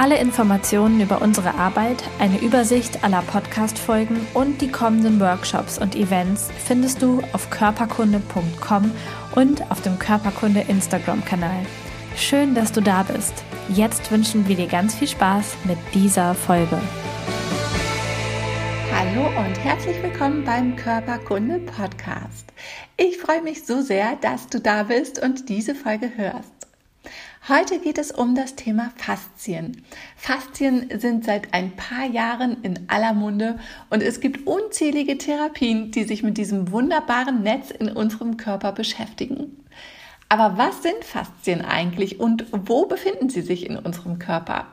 Alle 0.00 0.16
Informationen 0.18 0.98
über 1.02 1.20
unsere 1.20 1.56
Arbeit, 1.56 2.02
eine 2.18 2.40
Übersicht 2.40 3.04
aller 3.04 3.20
Podcast-Folgen 3.20 4.26
und 4.32 4.62
die 4.62 4.70
kommenden 4.70 5.20
Workshops 5.20 5.76
und 5.76 5.94
Events 5.94 6.48
findest 6.64 7.02
du 7.02 7.20
auf 7.34 7.50
körperkunde.com 7.50 8.92
und 9.34 9.70
auf 9.70 9.82
dem 9.82 9.98
Körperkunde 9.98 10.60
Instagram-Kanal. 10.60 11.66
Schön, 12.16 12.54
dass 12.54 12.72
du 12.72 12.80
da 12.80 13.02
bist. 13.02 13.44
Jetzt 13.68 14.10
wünschen 14.10 14.48
wir 14.48 14.56
dir 14.56 14.68
ganz 14.68 14.94
viel 14.94 15.08
Spaß 15.08 15.56
mit 15.64 15.76
dieser 15.92 16.34
Folge. 16.34 16.80
Hallo 18.94 19.26
und 19.38 19.54
herzlich 19.62 20.02
willkommen 20.02 20.44
beim 20.44 20.76
Körperkunde 20.76 21.58
Podcast. 21.58 22.46
Ich 22.96 23.18
freue 23.18 23.42
mich 23.42 23.66
so 23.66 23.82
sehr, 23.82 24.16
dass 24.22 24.46
du 24.46 24.60
da 24.60 24.84
bist 24.84 25.22
und 25.22 25.50
diese 25.50 25.74
Folge 25.74 26.10
hörst. 26.16 26.69
Heute 27.48 27.80
geht 27.80 27.98
es 27.98 28.12
um 28.12 28.34
das 28.34 28.54
Thema 28.54 28.92
Faszien. 28.96 29.82
Faszien 30.16 30.88
sind 31.00 31.24
seit 31.24 31.52
ein 31.54 31.74
paar 31.74 32.04
Jahren 32.04 32.62
in 32.62 32.84
aller 32.88 33.14
Munde 33.14 33.58
und 33.88 34.02
es 34.02 34.20
gibt 34.20 34.46
unzählige 34.46 35.18
Therapien, 35.18 35.90
die 35.90 36.04
sich 36.04 36.22
mit 36.22 36.36
diesem 36.36 36.70
wunderbaren 36.70 37.42
Netz 37.42 37.70
in 37.70 37.88
unserem 37.90 38.36
Körper 38.36 38.72
beschäftigen. 38.72 39.56
Aber 40.28 40.58
was 40.58 40.82
sind 40.84 41.02
Faszien 41.02 41.64
eigentlich 41.64 42.20
und 42.20 42.46
wo 42.52 42.86
befinden 42.86 43.30
sie 43.30 43.42
sich 43.42 43.66
in 43.68 43.76
unserem 43.76 44.20
Körper? 44.20 44.68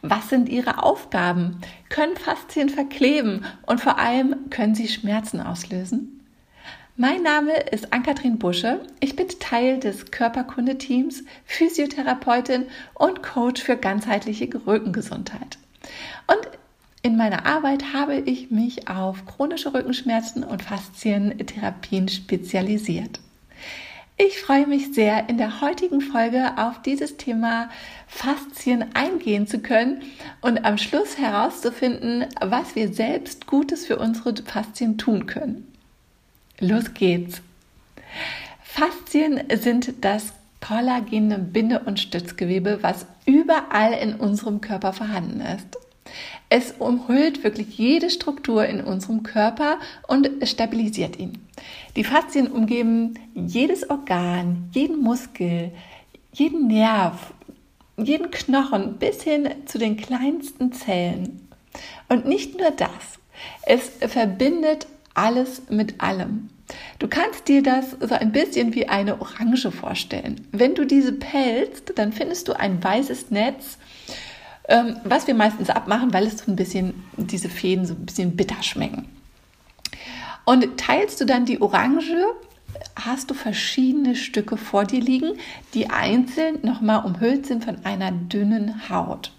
Was 0.00 0.30
sind 0.30 0.48
ihre 0.48 0.82
Aufgaben? 0.82 1.60
Können 1.90 2.16
Faszien 2.16 2.70
verkleben 2.70 3.44
und 3.66 3.80
vor 3.80 3.98
allem 3.98 4.48
können 4.48 4.74
sie 4.74 4.88
Schmerzen 4.88 5.40
auslösen? 5.40 6.21
Mein 7.02 7.24
Name 7.24 7.56
ist 7.72 7.92
Ann-Kathrin 7.92 8.38
Busche. 8.38 8.80
Ich 9.00 9.16
bin 9.16 9.26
Teil 9.40 9.80
des 9.80 10.12
Körperkundeteams, 10.12 11.24
Physiotherapeutin 11.46 12.66
und 12.94 13.24
Coach 13.24 13.60
für 13.60 13.76
ganzheitliche 13.76 14.48
Rückengesundheit. 14.68 15.58
Und 16.28 16.48
in 17.02 17.16
meiner 17.16 17.44
Arbeit 17.44 17.92
habe 17.92 18.20
ich 18.20 18.52
mich 18.52 18.86
auf 18.86 19.26
chronische 19.26 19.74
Rückenschmerzen 19.74 20.44
und 20.44 20.62
Faszientherapien 20.62 22.06
spezialisiert. 22.08 23.18
Ich 24.16 24.40
freue 24.40 24.68
mich 24.68 24.94
sehr, 24.94 25.28
in 25.28 25.38
der 25.38 25.60
heutigen 25.60 26.02
Folge 26.02 26.52
auf 26.56 26.82
dieses 26.82 27.16
Thema 27.16 27.68
Faszien 28.06 28.94
eingehen 28.94 29.48
zu 29.48 29.58
können 29.58 30.02
und 30.40 30.64
am 30.64 30.78
Schluss 30.78 31.18
herauszufinden, 31.18 32.26
was 32.40 32.76
wir 32.76 32.92
selbst 32.92 33.48
Gutes 33.48 33.86
für 33.86 33.98
unsere 33.98 34.36
Faszien 34.44 34.98
tun 34.98 35.26
können. 35.26 35.71
Los 36.60 36.94
geht's. 36.94 37.42
Faszien 38.62 39.42
sind 39.54 39.92
das 40.02 40.32
kollagene 40.60 41.38
Binde- 41.38 41.80
und 41.80 42.00
Stützgewebe, 42.00 42.78
was 42.82 43.06
überall 43.26 43.92
in 43.92 44.14
unserem 44.14 44.60
Körper 44.60 44.92
vorhanden 44.92 45.40
ist. 45.40 45.76
Es 46.48 46.72
umhüllt 46.78 47.44
wirklich 47.44 47.78
jede 47.78 48.10
Struktur 48.10 48.66
in 48.66 48.82
unserem 48.82 49.22
Körper 49.22 49.78
und 50.06 50.28
stabilisiert 50.44 51.18
ihn. 51.18 51.38
Die 51.96 52.04
Faszien 52.04 52.46
umgeben 52.48 53.14
jedes 53.34 53.88
Organ, 53.88 54.68
jeden 54.72 55.00
Muskel, 55.00 55.72
jeden 56.32 56.66
Nerv, 56.66 57.32
jeden 57.96 58.30
Knochen 58.30 58.98
bis 58.98 59.22
hin 59.22 59.48
zu 59.66 59.78
den 59.78 59.96
kleinsten 59.96 60.72
Zellen. 60.72 61.48
Und 62.08 62.26
nicht 62.26 62.58
nur 62.58 62.70
das, 62.70 63.18
es 63.62 63.90
verbindet 64.10 64.86
alles 65.14 65.62
mit 65.70 66.00
allem. 66.00 66.48
Du 66.98 67.08
kannst 67.08 67.48
dir 67.48 67.62
das 67.62 67.96
so 68.00 68.14
ein 68.14 68.32
bisschen 68.32 68.74
wie 68.74 68.88
eine 68.88 69.20
Orange 69.20 69.70
vorstellen. 69.70 70.46
Wenn 70.52 70.74
du 70.74 70.86
diese 70.86 71.12
pelzt, 71.12 71.92
dann 71.96 72.12
findest 72.12 72.48
du 72.48 72.58
ein 72.58 72.82
weißes 72.82 73.30
Netz, 73.30 73.78
ähm, 74.68 74.96
was 75.04 75.26
wir 75.26 75.34
meistens 75.34 75.70
abmachen, 75.70 76.12
weil 76.12 76.26
es 76.26 76.38
so 76.38 76.50
ein 76.50 76.56
bisschen, 76.56 77.04
diese 77.16 77.48
Fäden 77.48 77.84
so 77.84 77.94
ein 77.94 78.06
bisschen 78.06 78.36
bitter 78.36 78.62
schmecken. 78.62 79.06
Und 80.44 80.78
teilst 80.78 81.20
du 81.20 81.24
dann 81.24 81.44
die 81.44 81.60
Orange, 81.60 82.16
hast 82.96 83.30
du 83.30 83.34
verschiedene 83.34 84.16
Stücke 84.16 84.56
vor 84.56 84.84
dir 84.84 85.00
liegen, 85.00 85.38
die 85.74 85.90
einzeln 85.90 86.58
nochmal 86.62 87.04
umhüllt 87.04 87.46
sind 87.46 87.64
von 87.64 87.84
einer 87.84 88.10
dünnen 88.12 88.88
Haut. 88.88 89.32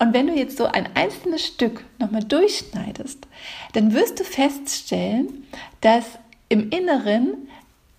Und 0.00 0.14
wenn 0.14 0.26
du 0.26 0.34
jetzt 0.34 0.56
so 0.56 0.64
ein 0.64 0.88
einzelnes 0.96 1.46
Stück 1.46 1.84
nochmal 1.98 2.24
durchschneidest, 2.24 3.28
dann 3.74 3.92
wirst 3.92 4.18
du 4.18 4.24
feststellen, 4.24 5.46
dass 5.82 6.04
im 6.48 6.70
Inneren 6.70 7.48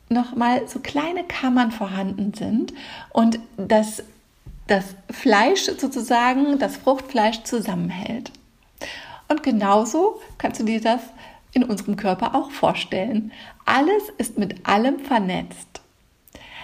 nochmal 0.10 0.68
so 0.68 0.80
kleine 0.80 1.24
Kammern 1.24 1.72
vorhanden 1.72 2.34
sind 2.34 2.74
und 3.12 3.40
dass 3.56 4.04
das 4.68 4.96
Fleisch 5.12 5.66
sozusagen, 5.66 6.58
das 6.58 6.78
Fruchtfleisch 6.78 7.44
zusammenhält. 7.44 8.32
Und 9.28 9.44
genauso 9.44 10.20
kannst 10.40 10.60
du 10.60 10.66
dir 10.66 10.82
das 10.82 11.02
in 11.54 11.64
unserem 11.64 11.98
Körper 11.98 12.34
auch 12.34 12.50
vorstellen. 12.50 13.32
Alles 13.66 14.04
ist 14.18 14.40
mit 14.40 14.68
allem 14.68 15.00
vernetzt. 15.00 15.81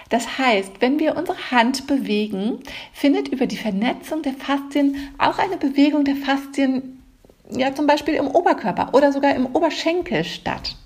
Das 0.08 0.38
heißt, 0.38 0.80
wenn 0.80 0.98
wir 0.98 1.16
unsere 1.16 1.50
Hand 1.50 1.86
bewegen, 1.86 2.60
findet 2.92 3.28
über 3.28 3.46
die 3.46 3.56
Vernetzung 3.56 4.22
der 4.22 4.32
Faszien 4.32 4.96
auch 5.18 5.38
eine 5.38 5.56
Bewegung 5.56 6.04
der 6.04 6.16
Faszien, 6.16 7.02
ja 7.50 7.74
zum 7.74 7.86
Beispiel 7.86 8.14
im 8.14 8.28
Oberkörper 8.28 8.94
oder 8.94 9.12
sogar 9.12 9.34
im 9.34 9.46
Oberschenkel 9.46 10.24
statt. 10.24 10.76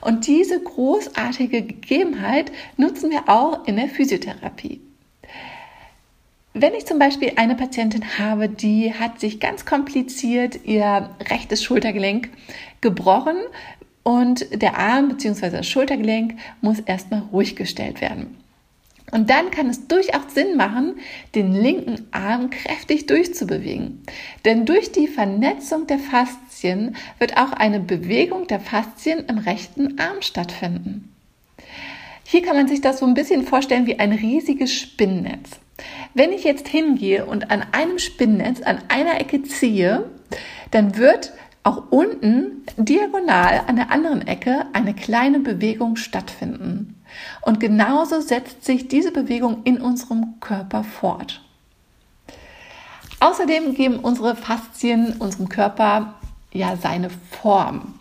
Und 0.00 0.26
diese 0.26 0.60
großartige 0.62 1.62
Gegebenheit 1.62 2.52
nutzen 2.76 3.10
wir 3.10 3.28
auch 3.28 3.66
in 3.66 3.76
der 3.76 3.88
Physiotherapie. 3.88 4.80
Wenn 6.52 6.74
ich 6.74 6.84
zum 6.84 6.98
Beispiel 6.98 7.32
eine 7.36 7.54
Patientin 7.54 8.18
habe, 8.18 8.48
die 8.48 8.92
hat 8.92 9.20
sich 9.20 9.38
ganz 9.38 9.64
kompliziert 9.64 10.64
ihr 10.64 11.10
rechtes 11.30 11.62
Schultergelenk 11.62 12.28
gebrochen 12.80 13.36
und 14.02 14.60
der 14.60 14.76
Arm 14.76 15.10
bzw. 15.10 15.50
das 15.50 15.68
Schultergelenk 15.68 16.34
muss 16.60 16.80
erstmal 16.80 17.20
ruhig 17.32 17.54
gestellt 17.54 18.00
werden. 18.00 18.36
Und 19.12 19.30
dann 19.30 19.50
kann 19.50 19.68
es 19.68 19.88
durchaus 19.88 20.34
Sinn 20.34 20.56
machen, 20.56 20.96
den 21.34 21.52
linken 21.52 22.06
Arm 22.12 22.50
kräftig 22.50 23.06
durchzubewegen. 23.06 24.02
Denn 24.44 24.66
durch 24.66 24.92
die 24.92 25.08
Vernetzung 25.08 25.86
der 25.86 25.98
Faszien 25.98 26.96
wird 27.18 27.36
auch 27.36 27.52
eine 27.52 27.80
Bewegung 27.80 28.46
der 28.46 28.60
Faszien 28.60 29.24
im 29.26 29.38
rechten 29.38 29.98
Arm 29.98 30.22
stattfinden. 30.22 31.12
Hier 32.24 32.42
kann 32.42 32.56
man 32.56 32.68
sich 32.68 32.80
das 32.80 33.00
so 33.00 33.06
ein 33.06 33.14
bisschen 33.14 33.42
vorstellen 33.42 33.86
wie 33.86 33.98
ein 33.98 34.12
riesiges 34.12 34.72
Spinnnetz. 34.72 35.58
Wenn 36.14 36.32
ich 36.32 36.44
jetzt 36.44 36.68
hingehe 36.68 37.26
und 37.26 37.50
an 37.50 37.64
einem 37.72 37.98
Spinnnetz 37.98 38.62
an 38.62 38.78
einer 38.88 39.20
Ecke 39.20 39.42
ziehe, 39.42 40.08
dann 40.70 40.96
wird 40.96 41.32
auch 41.62 41.90
unten 41.90 42.64
diagonal 42.76 43.62
an 43.66 43.76
der 43.76 43.90
anderen 43.90 44.26
Ecke 44.26 44.66
eine 44.72 44.94
kleine 44.94 45.40
Bewegung 45.40 45.96
stattfinden. 45.96 46.99
Und 47.42 47.60
genauso 47.60 48.20
setzt 48.20 48.64
sich 48.64 48.88
diese 48.88 49.12
Bewegung 49.12 49.62
in 49.64 49.80
unserem 49.80 50.40
Körper 50.40 50.84
fort. 50.84 51.40
Außerdem 53.20 53.74
geben 53.74 53.98
unsere 53.98 54.34
Faszien 54.34 55.14
unserem 55.18 55.48
Körper 55.48 56.14
ja 56.52 56.76
seine 56.76 57.10
Form. 57.42 57.94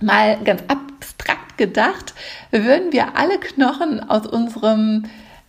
Mal 0.00 0.38
ganz 0.44 0.62
abstrakt 0.68 1.56
gedacht, 1.56 2.14
würden 2.50 2.92
wir 2.92 3.16
alle 3.16 3.38
Knochen 3.38 4.08
aus 4.08 4.26
unserem 4.26 5.04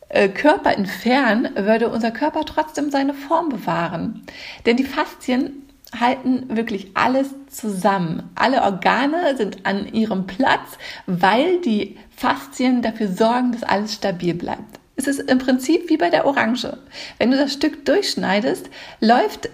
äh, 0.10 0.28
Körper 0.28 0.76
entfernen, 0.76 1.56
würde 1.56 1.90
unser 1.90 2.12
Körper 2.12 2.46
trotzdem 2.46 2.92
seine 2.92 3.14
Form 3.14 3.50
bewahren. 3.50 4.24
Denn 4.66 4.76
die 4.76 4.84
Faszien 4.84 5.61
halten 6.00 6.56
wirklich 6.56 6.92
alles 6.94 7.30
zusammen. 7.50 8.30
Alle 8.36 8.62
Organe 8.64 9.36
sind 9.38 9.66
an 9.66 9.92
ihrem 9.94 10.26
Platz, 10.28 10.78
weil 11.06 11.60
die 11.62 11.98
Faszien 12.16 12.82
dafür 12.82 13.08
sorgen, 13.10 13.52
dass 13.52 13.64
alles 13.64 13.94
stabil 13.94 14.34
bleibt. 14.34 14.80
Es 14.96 15.08
ist 15.08 15.20
im 15.20 15.40
Prinzip 15.40 15.90
wie 15.90 15.98
bei 15.98 16.10
der 16.10 16.26
Orange. 16.26 16.78
Wenn 17.18 17.32
du 17.32 17.38
das 17.38 17.54
Stück 17.54 17.86
durchschneidest, 17.86 18.70
läuft 19.00 19.50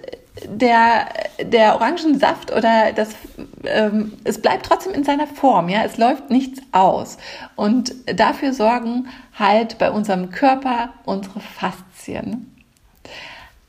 der, 0.45 1.07
der 1.41 1.75
Orangensaft 1.75 2.51
oder 2.51 2.91
das, 2.93 3.15
ähm, 3.63 4.13
es 4.23 4.41
bleibt 4.41 4.65
trotzdem 4.65 4.93
in 4.93 5.03
seiner 5.03 5.27
Form, 5.27 5.69
ja, 5.69 5.83
es 5.83 5.97
läuft 5.97 6.29
nichts 6.29 6.61
aus. 6.71 7.17
Und 7.55 7.95
dafür 8.05 8.53
sorgen 8.53 9.07
halt 9.37 9.77
bei 9.77 9.89
unserem 9.91 10.29
Körper 10.31 10.93
unsere 11.05 11.39
Faszien. 11.39 12.56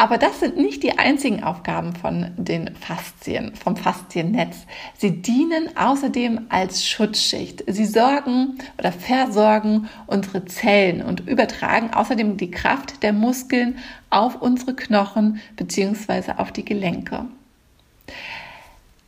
Aber 0.00 0.17
das 0.17 0.39
sind 0.39 0.56
nicht 0.56 0.85
die 0.85 0.97
einzigen 0.97 1.43
Aufgaben 1.43 1.93
von 1.93 2.31
den 2.37 2.73
Faszien, 2.77 3.56
vom 3.56 3.77
Fasziennetz. 3.77 4.59
Sie 4.97 5.23
dienen 5.23 5.77
außerdem 5.77 6.47
als 6.50 6.87
Schutzschicht. 6.87 7.65
Sie 7.67 7.85
sorgen 7.85 8.59
oder 8.79 8.93
versorgen 8.93 9.89
unsere 10.06 10.45
Zellen 10.45 11.03
und 11.03 11.27
übertragen 11.27 11.93
außerdem 11.93 12.37
die 12.37 12.53
Kraft 12.53 13.03
der 13.03 13.12
Muskeln 13.12 13.79
auf 14.09 14.41
unsere 14.41 14.77
Knochen 14.77 15.41
bzw. 15.56 16.35
auf 16.37 16.53
die 16.53 16.65
Gelenke. 16.65 17.27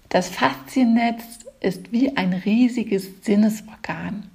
Das 0.09 0.29
Fasziennetz 0.29 1.23
ist 1.61 1.93
wie 1.93 2.17
ein 2.17 2.33
riesiges 2.33 3.07
Sinnesorgan. 3.23 4.29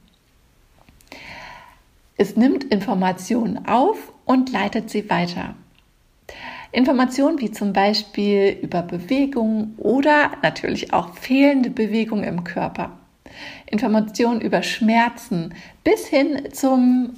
Es 2.16 2.38
nimmt 2.38 2.64
Informationen 2.64 3.68
auf 3.68 4.14
und 4.24 4.54
leitet 4.54 4.90
sie 4.90 5.10
weiter. 5.10 5.56
Informationen 6.72 7.40
wie 7.40 7.52
zum 7.52 7.74
Beispiel 7.74 8.58
über 8.62 8.82
Bewegung 8.82 9.76
oder 9.78 10.32
natürlich 10.42 10.94
auch 10.94 11.16
fehlende 11.16 11.70
Bewegung 11.70 12.24
im 12.24 12.44
Körper. 12.44 12.98
Informationen 13.66 14.42
über 14.42 14.64
Schmerzen 14.64 15.54
bis 15.84 16.08
hin 16.08 16.50
zum 16.52 17.14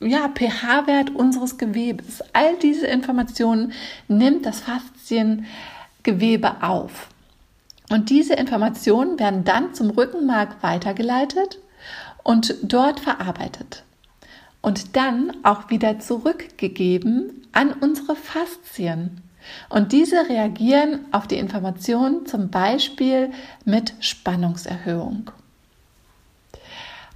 ja, 0.00 0.28
pH-Wert 0.28 1.14
unseres 1.14 1.58
Gewebes. 1.58 2.22
All 2.32 2.56
diese 2.56 2.86
Informationen 2.86 3.72
nimmt 4.06 4.46
das 4.46 4.60
Fasziengewebe 4.60 6.62
auf. 6.62 7.08
Und 7.90 8.10
diese 8.10 8.34
Informationen 8.34 9.18
werden 9.18 9.44
dann 9.44 9.74
zum 9.74 9.90
Rückenmark 9.90 10.62
weitergeleitet 10.62 11.58
und 12.22 12.54
dort 12.62 13.00
verarbeitet 13.00 13.82
und 14.62 14.96
dann 14.96 15.32
auch 15.44 15.70
wieder 15.70 15.98
zurückgegeben 15.98 17.46
an 17.52 17.72
unsere 17.72 18.16
Faszien. 18.16 19.22
Und 19.68 19.92
diese 19.92 20.28
reagieren 20.28 21.06
auf 21.12 21.26
die 21.26 21.38
Information 21.38 22.26
zum 22.26 22.50
Beispiel 22.50 23.30
mit 23.64 23.94
Spannungserhöhung. 24.00 25.30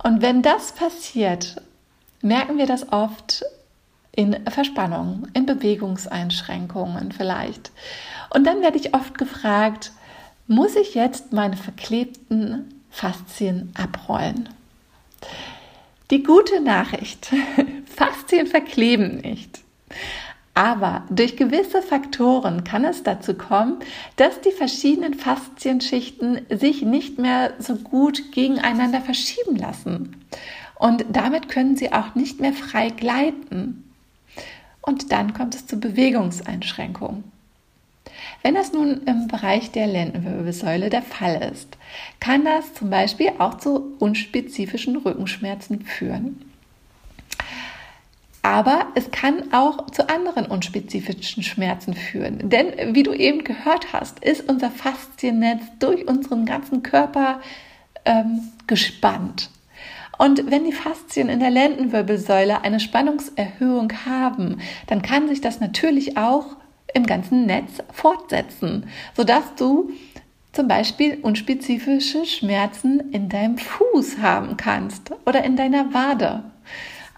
Und 0.02 0.22
wenn 0.22 0.42
das 0.42 0.72
passiert, 0.72 1.60
merken 2.22 2.58
wir 2.58 2.66
das 2.66 2.90
oft 2.92 3.44
in 4.14 4.36
Verspannungen, 4.48 5.30
in 5.34 5.46
Bewegungseinschränkungen 5.46 7.12
vielleicht. 7.12 7.70
Und 8.30 8.44
dann 8.46 8.62
werde 8.62 8.78
ich 8.78 8.94
oft 8.94 9.16
gefragt, 9.16 9.92
muss 10.46 10.76
ich 10.76 10.94
jetzt 10.94 11.32
meine 11.32 11.56
verklebten 11.56 12.82
Faszien 12.90 13.72
abrollen? 13.74 14.48
Die 16.12 16.22
gute 16.22 16.60
Nachricht, 16.60 17.32
Faszien 17.86 18.46
verkleben 18.46 19.22
nicht. 19.22 19.60
Aber 20.52 21.04
durch 21.08 21.38
gewisse 21.38 21.80
Faktoren 21.80 22.64
kann 22.64 22.84
es 22.84 23.02
dazu 23.02 23.32
kommen, 23.32 23.78
dass 24.16 24.42
die 24.42 24.50
verschiedenen 24.50 25.14
Faszienschichten 25.14 26.42
sich 26.50 26.82
nicht 26.82 27.18
mehr 27.18 27.54
so 27.58 27.76
gut 27.76 28.30
gegeneinander 28.32 29.00
verschieben 29.00 29.56
lassen. 29.56 30.26
Und 30.78 31.06
damit 31.10 31.48
können 31.48 31.78
sie 31.78 31.94
auch 31.94 32.14
nicht 32.14 32.40
mehr 32.40 32.52
frei 32.52 32.90
gleiten. 32.90 33.90
Und 34.82 35.12
dann 35.12 35.32
kommt 35.32 35.54
es 35.54 35.66
zu 35.66 35.80
Bewegungseinschränkungen. 35.80 37.31
Wenn 38.42 38.54
das 38.54 38.72
nun 38.72 39.02
im 39.04 39.28
Bereich 39.28 39.70
der 39.70 39.86
Lendenwirbelsäule 39.86 40.90
der 40.90 41.02
Fall 41.02 41.50
ist, 41.52 41.78
kann 42.18 42.44
das 42.44 42.74
zum 42.74 42.90
Beispiel 42.90 43.30
auch 43.38 43.58
zu 43.58 43.94
unspezifischen 43.98 44.96
Rückenschmerzen 44.96 45.82
führen. 45.82 46.44
Aber 48.42 48.88
es 48.96 49.12
kann 49.12 49.52
auch 49.52 49.88
zu 49.90 50.08
anderen 50.08 50.46
unspezifischen 50.46 51.44
Schmerzen 51.44 51.94
führen. 51.94 52.50
Denn 52.50 52.94
wie 52.94 53.04
du 53.04 53.12
eben 53.12 53.44
gehört 53.44 53.92
hast, 53.92 54.18
ist 54.18 54.48
unser 54.48 54.70
Fasziennetz 54.70 55.62
durch 55.78 56.08
unseren 56.08 56.44
ganzen 56.44 56.82
Körper 56.82 57.40
ähm, 58.04 58.48
gespannt. 58.66 59.50
Und 60.18 60.50
wenn 60.50 60.64
die 60.64 60.72
Faszien 60.72 61.28
in 61.28 61.38
der 61.38 61.50
Lendenwirbelsäule 61.50 62.62
eine 62.62 62.80
Spannungserhöhung 62.80 63.92
haben, 64.04 64.58
dann 64.88 65.02
kann 65.02 65.28
sich 65.28 65.40
das 65.40 65.60
natürlich 65.60 66.16
auch 66.16 66.56
im 66.94 67.06
ganzen 67.06 67.46
Netz 67.46 67.78
fortsetzen, 67.92 68.88
sodass 69.16 69.54
du 69.56 69.90
zum 70.52 70.68
Beispiel 70.68 71.18
unspezifische 71.22 72.26
Schmerzen 72.26 73.12
in 73.12 73.28
deinem 73.28 73.58
Fuß 73.58 74.18
haben 74.18 74.56
kannst 74.56 75.12
oder 75.24 75.44
in 75.44 75.56
deiner 75.56 75.94
Wade. 75.94 76.44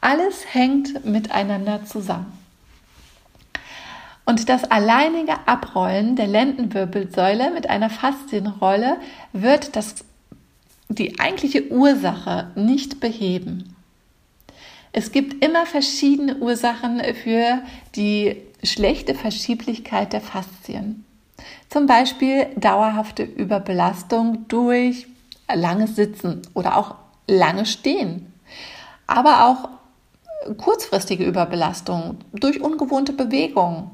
Alles 0.00 0.54
hängt 0.54 1.04
miteinander 1.04 1.84
zusammen. 1.84 2.32
Und 4.26 4.48
das 4.48 4.64
alleinige 4.64 5.46
Abrollen 5.46 6.16
der 6.16 6.26
Lendenwirbelsäule 6.26 7.50
mit 7.50 7.68
einer 7.68 7.90
Faszienrolle 7.90 8.96
wird 9.32 9.76
das, 9.76 10.04
die 10.88 11.18
eigentliche 11.18 11.70
Ursache 11.70 12.50
nicht 12.54 13.00
beheben. 13.00 13.74
Es 14.96 15.10
gibt 15.10 15.44
immer 15.44 15.66
verschiedene 15.66 16.36
Ursachen 16.36 17.02
für 17.24 17.62
die 17.96 18.36
schlechte 18.62 19.16
Verschieblichkeit 19.16 20.12
der 20.12 20.20
Faszien. 20.20 21.04
Zum 21.68 21.86
Beispiel 21.86 22.46
dauerhafte 22.54 23.24
Überbelastung 23.24 24.46
durch 24.46 25.08
langes 25.52 25.96
Sitzen 25.96 26.42
oder 26.54 26.76
auch 26.76 26.94
lange 27.26 27.66
Stehen. 27.66 28.32
Aber 29.08 29.46
auch 29.46 30.54
kurzfristige 30.58 31.24
Überbelastung 31.24 32.18
durch 32.32 32.60
ungewohnte 32.60 33.12
Bewegung. 33.12 33.90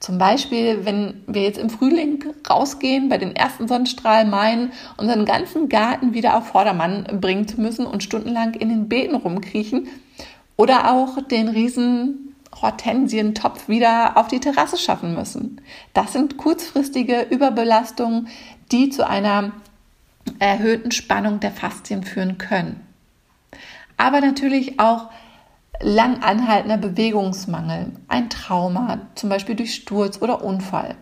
Zum 0.00 0.16
Beispiel, 0.16 0.86
wenn 0.86 1.24
wir 1.26 1.42
jetzt 1.42 1.58
im 1.58 1.68
Frühling 1.68 2.24
rausgehen, 2.48 3.10
bei 3.10 3.18
den 3.18 3.36
ersten 3.36 3.68
Sonnenstrahlen 3.68 4.30
meinen, 4.30 4.72
unseren 4.96 5.26
ganzen 5.26 5.68
Garten 5.68 6.14
wieder 6.14 6.38
auf 6.38 6.46
Vordermann 6.48 7.20
bringen 7.20 7.46
zu 7.46 7.60
müssen 7.60 7.84
und 7.84 8.02
stundenlang 8.02 8.54
in 8.54 8.70
den 8.70 8.88
Beeten 8.88 9.14
rumkriechen. 9.14 9.88
Oder 10.58 10.92
auch 10.92 11.22
den 11.22 11.48
riesen 11.48 12.34
Hortensientopf 12.60 13.68
wieder 13.68 14.16
auf 14.16 14.26
die 14.26 14.40
Terrasse 14.40 14.76
schaffen 14.76 15.14
müssen. 15.14 15.60
Das 15.94 16.12
sind 16.12 16.36
kurzfristige 16.36 17.22
Überbelastungen, 17.30 18.28
die 18.72 18.90
zu 18.90 19.06
einer 19.06 19.52
erhöhten 20.40 20.90
Spannung 20.90 21.38
der 21.38 21.52
Faszien 21.52 22.02
führen 22.02 22.38
können. 22.38 22.84
Aber 23.96 24.20
natürlich 24.20 24.80
auch 24.80 25.06
lang 25.80 26.22
anhaltender 26.24 26.76
Bewegungsmangel, 26.76 27.92
ein 28.08 28.28
Trauma, 28.28 29.00
zum 29.14 29.30
Beispiel 29.30 29.54
durch 29.54 29.74
Sturz 29.74 30.20
oder 30.20 30.44
Unfall. 30.44 30.96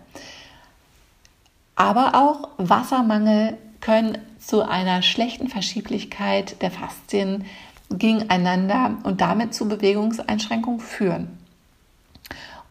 Aber 1.76 2.14
auch 2.14 2.50
Wassermangel 2.58 3.56
können 3.80 4.18
zu 4.38 4.62
einer 4.62 5.02
schlechten 5.02 5.48
Verschieblichkeit 5.48 6.60
der 6.62 6.70
Faszien 6.70 7.46
gegeneinander 7.90 8.96
und 9.04 9.20
damit 9.20 9.54
zu 9.54 9.68
Bewegungseinschränkungen 9.68 10.80
führen. 10.80 11.38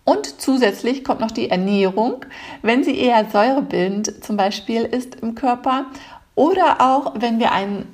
Und 0.03 0.39
zusätzlich 0.39 1.03
kommt 1.03 1.19
noch 1.19 1.31
die 1.31 1.49
Ernährung, 1.49 2.25
wenn 2.61 2.83
sie 2.83 2.95
eher 2.95 3.25
säurebildend 3.29 4.23
zum 4.23 4.37
Beispiel 4.37 4.83
ist 4.83 5.15
im 5.15 5.33
Körper 5.33 5.85
oder 6.35 6.79
auch 6.79 7.13
wenn 7.17 7.39
wir 7.39 7.51
ein 7.51 7.87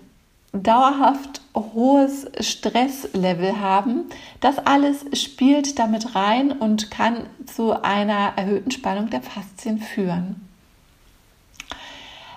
dauerhaft 0.53 1.41
hohes 1.55 2.27
Stresslevel 2.39 3.61
haben. 3.61 4.05
Das 4.41 4.57
alles 4.59 5.05
spielt 5.13 5.79
damit 5.79 6.15
rein 6.15 6.51
und 6.51 6.91
kann 6.91 7.27
zu 7.45 7.81
einer 7.81 8.33
erhöhten 8.35 8.71
Spannung 8.71 9.09
der 9.09 9.21
Faszien 9.21 9.79
führen. 9.79 10.50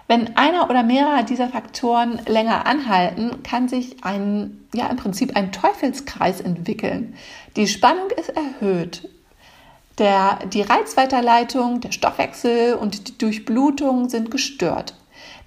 Wenn 0.07 0.37
einer 0.37 0.69
oder 0.69 0.83
mehrere 0.83 1.25
dieser 1.25 1.49
Faktoren 1.49 2.21
länger 2.27 2.67
anhalten, 2.67 3.43
kann 3.43 3.69
sich 3.69 4.05
ein, 4.05 4.67
ja, 4.75 4.87
im 4.89 4.97
Prinzip 4.97 5.35
ein 5.35 5.51
Teufelskreis 5.51 6.41
entwickeln. 6.41 7.15
Die 7.57 7.67
Spannung 7.67 8.11
ist 8.11 8.31
erhöht. 8.31 9.09
Der, 9.99 10.41
die 10.53 10.63
Reizweiterleitung, 10.63 11.81
der 11.81 11.93
Stoffwechsel 11.93 12.75
und 12.75 13.09
die 13.09 13.19
Durchblutung 13.19 14.09
sind 14.09 14.31
gestört. 14.31 14.95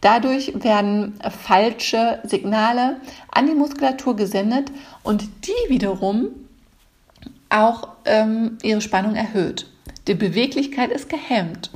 Dadurch 0.01 0.63
werden 0.63 1.19
falsche 1.43 2.19
Signale 2.23 3.01
an 3.31 3.47
die 3.47 3.53
Muskulatur 3.53 4.15
gesendet 4.15 4.71
und 5.03 5.23
die 5.45 5.69
wiederum 5.69 6.29
auch 7.49 7.89
ähm, 8.05 8.57
ihre 8.63 8.81
Spannung 8.81 9.15
erhöht. 9.15 9.67
Die 10.07 10.13
Beweglichkeit 10.13 10.91
ist 10.91 11.09
gehemmt. 11.09 11.71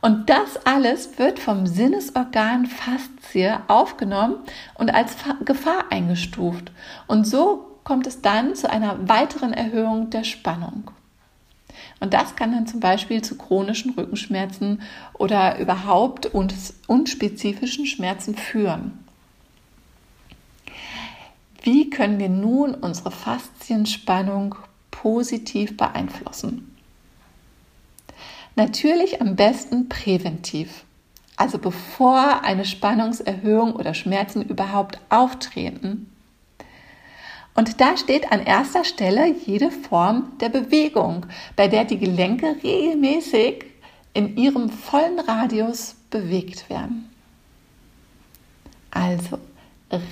Und 0.00 0.30
das 0.30 0.64
alles 0.64 1.18
wird 1.18 1.38
vom 1.38 1.66
Sinnesorgan 1.66 2.66
Faszie 2.66 3.58
aufgenommen 3.68 4.36
und 4.74 4.90
als 4.90 5.14
Gefahr 5.44 5.84
eingestuft. 5.90 6.72
Und 7.06 7.26
so 7.26 7.78
kommt 7.84 8.06
es 8.06 8.22
dann 8.22 8.54
zu 8.54 8.70
einer 8.70 9.08
weiteren 9.08 9.52
Erhöhung 9.52 10.10
der 10.10 10.24
Spannung. 10.24 10.90
Und 12.00 12.14
das 12.14 12.34
kann 12.34 12.52
dann 12.52 12.66
zum 12.66 12.80
Beispiel 12.80 13.22
zu 13.22 13.36
chronischen 13.36 13.92
Rückenschmerzen 13.92 14.80
oder 15.12 15.58
überhaupt 15.58 16.26
unspezifischen 16.26 17.86
Schmerzen 17.86 18.34
führen. 18.34 19.04
Wie 21.62 21.90
können 21.90 22.18
wir 22.18 22.30
nun 22.30 22.74
unsere 22.74 23.10
Faszienspannung 23.10 24.54
positiv 24.90 25.76
beeinflussen? 25.76 26.69
Natürlich 28.56 29.20
am 29.20 29.36
besten 29.36 29.88
präventiv. 29.88 30.84
Also 31.36 31.58
bevor 31.58 32.42
eine 32.42 32.64
Spannungserhöhung 32.64 33.74
oder 33.74 33.94
Schmerzen 33.94 34.42
überhaupt 34.42 35.00
auftreten. 35.08 36.10
Und 37.54 37.80
da 37.80 37.96
steht 37.96 38.30
an 38.30 38.40
erster 38.40 38.84
Stelle 38.84 39.34
jede 39.46 39.70
Form 39.70 40.32
der 40.40 40.50
Bewegung, 40.50 41.26
bei 41.56 41.68
der 41.68 41.84
die 41.84 41.98
Gelenke 41.98 42.56
regelmäßig 42.62 43.64
in 44.12 44.36
ihrem 44.36 44.68
vollen 44.68 45.18
Radius 45.20 45.96
bewegt 46.10 46.68
werden. 46.68 47.08
Also 48.90 49.38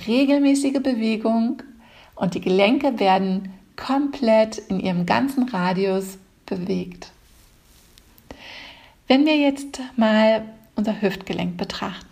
regelmäßige 0.07 0.81
Bewegung 0.81 1.61
und 2.15 2.33
die 2.33 2.41
Gelenke 2.41 2.99
werden 2.99 3.53
komplett 3.75 4.57
in 4.57 4.79
ihrem 4.79 5.05
ganzen 5.05 5.47
Radius 5.49 6.17
bewegt. 6.45 7.11
Wenn 9.09 9.25
wir 9.25 9.35
jetzt 9.35 9.81
mal 9.95 10.43
unser 10.75 11.01
Hüftgelenk 11.01 11.57
betrachten. 11.57 12.05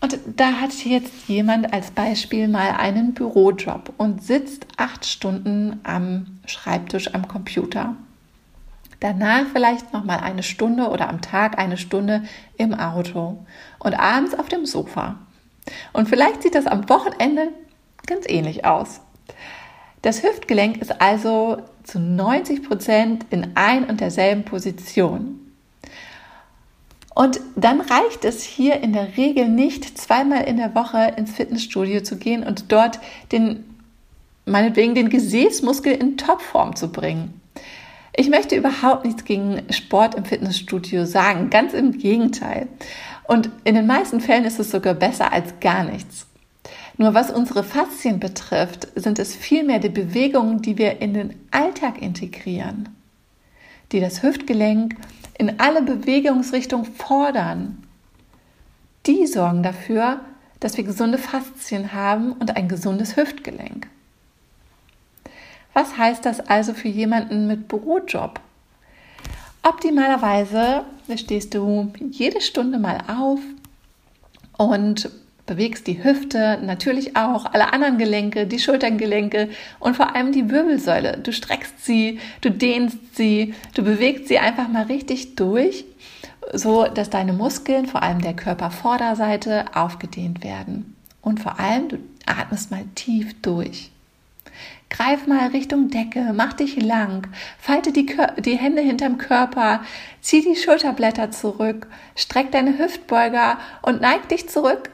Und 0.00 0.16
da 0.36 0.52
hat 0.60 0.72
jetzt 0.84 1.26
jemand 1.26 1.72
als 1.72 1.90
Beispiel 1.90 2.46
mal 2.46 2.76
einen 2.78 3.12
Bürojob 3.12 3.92
und 3.98 4.22
sitzt 4.22 4.66
acht 4.76 5.04
Stunden 5.04 5.80
am 5.82 6.38
Schreibtisch 6.46 7.12
am 7.14 7.26
Computer. 7.26 7.96
Danach 9.00 9.46
vielleicht 9.52 9.92
noch 9.92 10.04
mal 10.04 10.20
eine 10.20 10.44
Stunde 10.44 10.88
oder 10.88 11.08
am 11.08 11.20
Tag 11.20 11.58
eine 11.58 11.76
Stunde 11.76 12.22
im 12.56 12.72
Auto 12.72 13.44
und 13.80 13.94
abends 13.94 14.38
auf 14.38 14.48
dem 14.48 14.66
Sofa. 14.66 15.16
Und 15.92 16.08
vielleicht 16.08 16.44
sieht 16.44 16.54
das 16.54 16.66
am 16.66 16.88
Wochenende 16.88 17.48
ganz 18.06 18.24
ähnlich 18.28 18.64
aus. 18.64 19.00
Das 20.02 20.22
Hüftgelenk 20.22 20.78
ist 20.78 21.00
also 21.00 21.58
zu 21.84 21.98
90 21.98 22.62
Prozent 22.62 23.26
in 23.30 23.52
ein 23.54 23.84
und 23.84 24.00
derselben 24.00 24.44
Position. 24.44 25.40
Und 27.14 27.40
dann 27.54 27.80
reicht 27.80 28.24
es 28.24 28.42
hier 28.42 28.80
in 28.82 28.92
der 28.92 29.16
Regel 29.16 29.48
nicht, 29.48 29.98
zweimal 29.98 30.44
in 30.44 30.56
der 30.56 30.74
Woche 30.74 31.14
ins 31.16 31.32
Fitnessstudio 31.32 32.02
zu 32.02 32.16
gehen 32.16 32.44
und 32.44 32.72
dort 32.72 32.98
den, 33.32 33.64
meinetwegen 34.46 34.94
den 34.94 35.10
Gesäßmuskel 35.10 35.92
in 35.92 36.16
Topform 36.16 36.76
zu 36.76 36.90
bringen. 36.90 37.40
Ich 38.16 38.30
möchte 38.30 38.56
überhaupt 38.56 39.04
nichts 39.04 39.24
gegen 39.24 39.62
Sport 39.70 40.14
im 40.14 40.24
Fitnessstudio 40.24 41.04
sagen, 41.04 41.50
ganz 41.50 41.74
im 41.74 41.98
Gegenteil. 41.98 42.68
Und 43.24 43.50
in 43.64 43.74
den 43.74 43.86
meisten 43.86 44.20
Fällen 44.20 44.44
ist 44.44 44.58
es 44.58 44.70
sogar 44.70 44.94
besser 44.94 45.32
als 45.32 45.60
gar 45.60 45.84
nichts. 45.84 46.26
Nur 47.00 47.14
was 47.14 47.30
unsere 47.30 47.64
Faszien 47.64 48.20
betrifft, 48.20 48.88
sind 48.94 49.18
es 49.18 49.34
vielmehr 49.34 49.78
die 49.78 49.88
Bewegungen, 49.88 50.60
die 50.60 50.76
wir 50.76 51.00
in 51.00 51.14
den 51.14 51.34
Alltag 51.50 52.02
integrieren, 52.02 52.90
die 53.90 54.00
das 54.00 54.22
Hüftgelenk 54.22 54.96
in 55.38 55.60
alle 55.60 55.80
Bewegungsrichtungen 55.80 56.84
fordern. 56.84 57.82
Die 59.06 59.26
sorgen 59.26 59.62
dafür, 59.62 60.20
dass 60.60 60.76
wir 60.76 60.84
gesunde 60.84 61.16
Faszien 61.16 61.94
haben 61.94 62.32
und 62.32 62.54
ein 62.54 62.68
gesundes 62.68 63.16
Hüftgelenk. 63.16 63.86
Was 65.72 65.96
heißt 65.96 66.26
das 66.26 66.40
also 66.40 66.74
für 66.74 66.88
jemanden 66.88 67.46
mit 67.46 67.66
Bürojob? 67.66 68.40
Optimalerweise 69.62 70.84
stehst 71.16 71.54
du 71.54 71.94
jede 72.10 72.42
Stunde 72.42 72.78
mal 72.78 72.98
auf 73.08 73.40
und 74.58 75.10
bewegst 75.50 75.88
die 75.88 76.04
Hüfte, 76.04 76.60
natürlich 76.62 77.16
auch 77.16 77.44
alle 77.44 77.72
anderen 77.72 77.98
Gelenke, 77.98 78.46
die 78.46 78.60
Schultergelenke 78.60 79.48
und 79.80 79.96
vor 79.96 80.14
allem 80.14 80.30
die 80.30 80.48
Wirbelsäule. 80.48 81.18
Du 81.18 81.32
streckst 81.32 81.84
sie, 81.84 82.20
du 82.40 82.52
dehnst 82.52 83.16
sie, 83.16 83.54
du 83.74 83.82
bewegst 83.82 84.28
sie 84.28 84.38
einfach 84.38 84.68
mal 84.68 84.84
richtig 84.84 85.34
durch, 85.34 85.84
so 86.52 86.84
dass 86.84 87.10
deine 87.10 87.32
Muskeln, 87.32 87.86
vor 87.86 88.04
allem 88.04 88.20
der 88.20 88.34
Körpervorderseite, 88.34 89.64
aufgedehnt 89.74 90.44
werden. 90.44 90.94
Und 91.20 91.40
vor 91.40 91.58
allem, 91.58 91.88
du 91.88 91.98
atmest 92.26 92.70
mal 92.70 92.84
tief 92.94 93.34
durch. 93.42 93.90
Greif 94.88 95.26
mal 95.26 95.48
Richtung 95.48 95.90
Decke, 95.90 96.32
mach 96.32 96.52
dich 96.52 96.80
lang, 96.80 97.26
falte 97.58 97.92
die, 97.92 98.06
die 98.38 98.56
Hände 98.56 98.82
hinterm 98.82 99.18
Körper, 99.18 99.82
zieh 100.20 100.42
die 100.42 100.54
Schulterblätter 100.54 101.32
zurück, 101.32 101.88
streck 102.14 102.52
deine 102.52 102.78
Hüftbeuger 102.78 103.58
und 103.82 104.00
neig 104.00 104.28
dich 104.28 104.48
zurück 104.48 104.90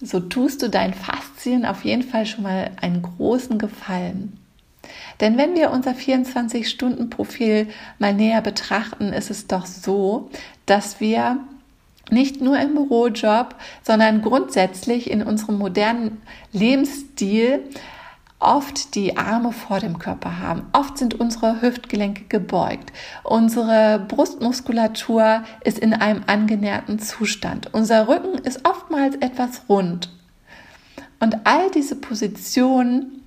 so 0.00 0.20
tust 0.20 0.62
du 0.62 0.68
deinen 0.68 0.94
Faszien 0.94 1.66
auf 1.66 1.84
jeden 1.84 2.02
Fall 2.02 2.26
schon 2.26 2.42
mal 2.42 2.70
einen 2.80 3.02
großen 3.02 3.58
Gefallen. 3.58 4.38
Denn 5.20 5.36
wenn 5.36 5.54
wir 5.54 5.70
unser 5.70 5.92
24-Stunden-Profil 5.92 7.68
mal 7.98 8.14
näher 8.14 8.40
betrachten, 8.40 9.12
ist 9.12 9.30
es 9.30 9.46
doch 9.46 9.66
so, 9.66 10.30
dass 10.64 11.00
wir 11.00 11.38
nicht 12.10 12.40
nur 12.40 12.58
im 12.58 12.74
Bürojob, 12.74 13.54
sondern 13.82 14.22
grundsätzlich 14.22 15.10
in 15.10 15.22
unserem 15.22 15.58
modernen 15.58 16.22
Lebensstil 16.52 17.60
oft 18.40 18.94
die 18.94 19.16
Arme 19.16 19.52
vor 19.52 19.78
dem 19.78 19.98
Körper 19.98 20.38
haben. 20.38 20.66
Oft 20.72 20.98
sind 20.98 21.20
unsere 21.20 21.60
Hüftgelenke 21.60 22.24
gebeugt. 22.24 22.92
Unsere 23.22 24.04
Brustmuskulatur 24.08 25.44
ist 25.62 25.78
in 25.78 25.92
einem 25.92 26.24
angenäherten 26.26 26.98
Zustand. 26.98 27.72
Unser 27.72 28.08
Rücken 28.08 28.38
ist 28.38 28.66
oftmals 28.66 29.16
etwas 29.16 29.62
rund. 29.68 30.10
Und 31.20 31.46
all 31.46 31.70
diese 31.70 31.96
Positionen 31.96 33.22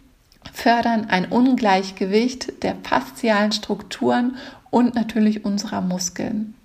fördern 0.51 1.05
ein 1.09 1.25
Ungleichgewicht 1.25 2.63
der 2.63 2.75
faszialen 2.83 3.51
Strukturen 3.51 4.35
und 4.71 4.95
natürlich 4.95 5.45
unserer 5.45 5.81
Muskeln. 5.81 6.55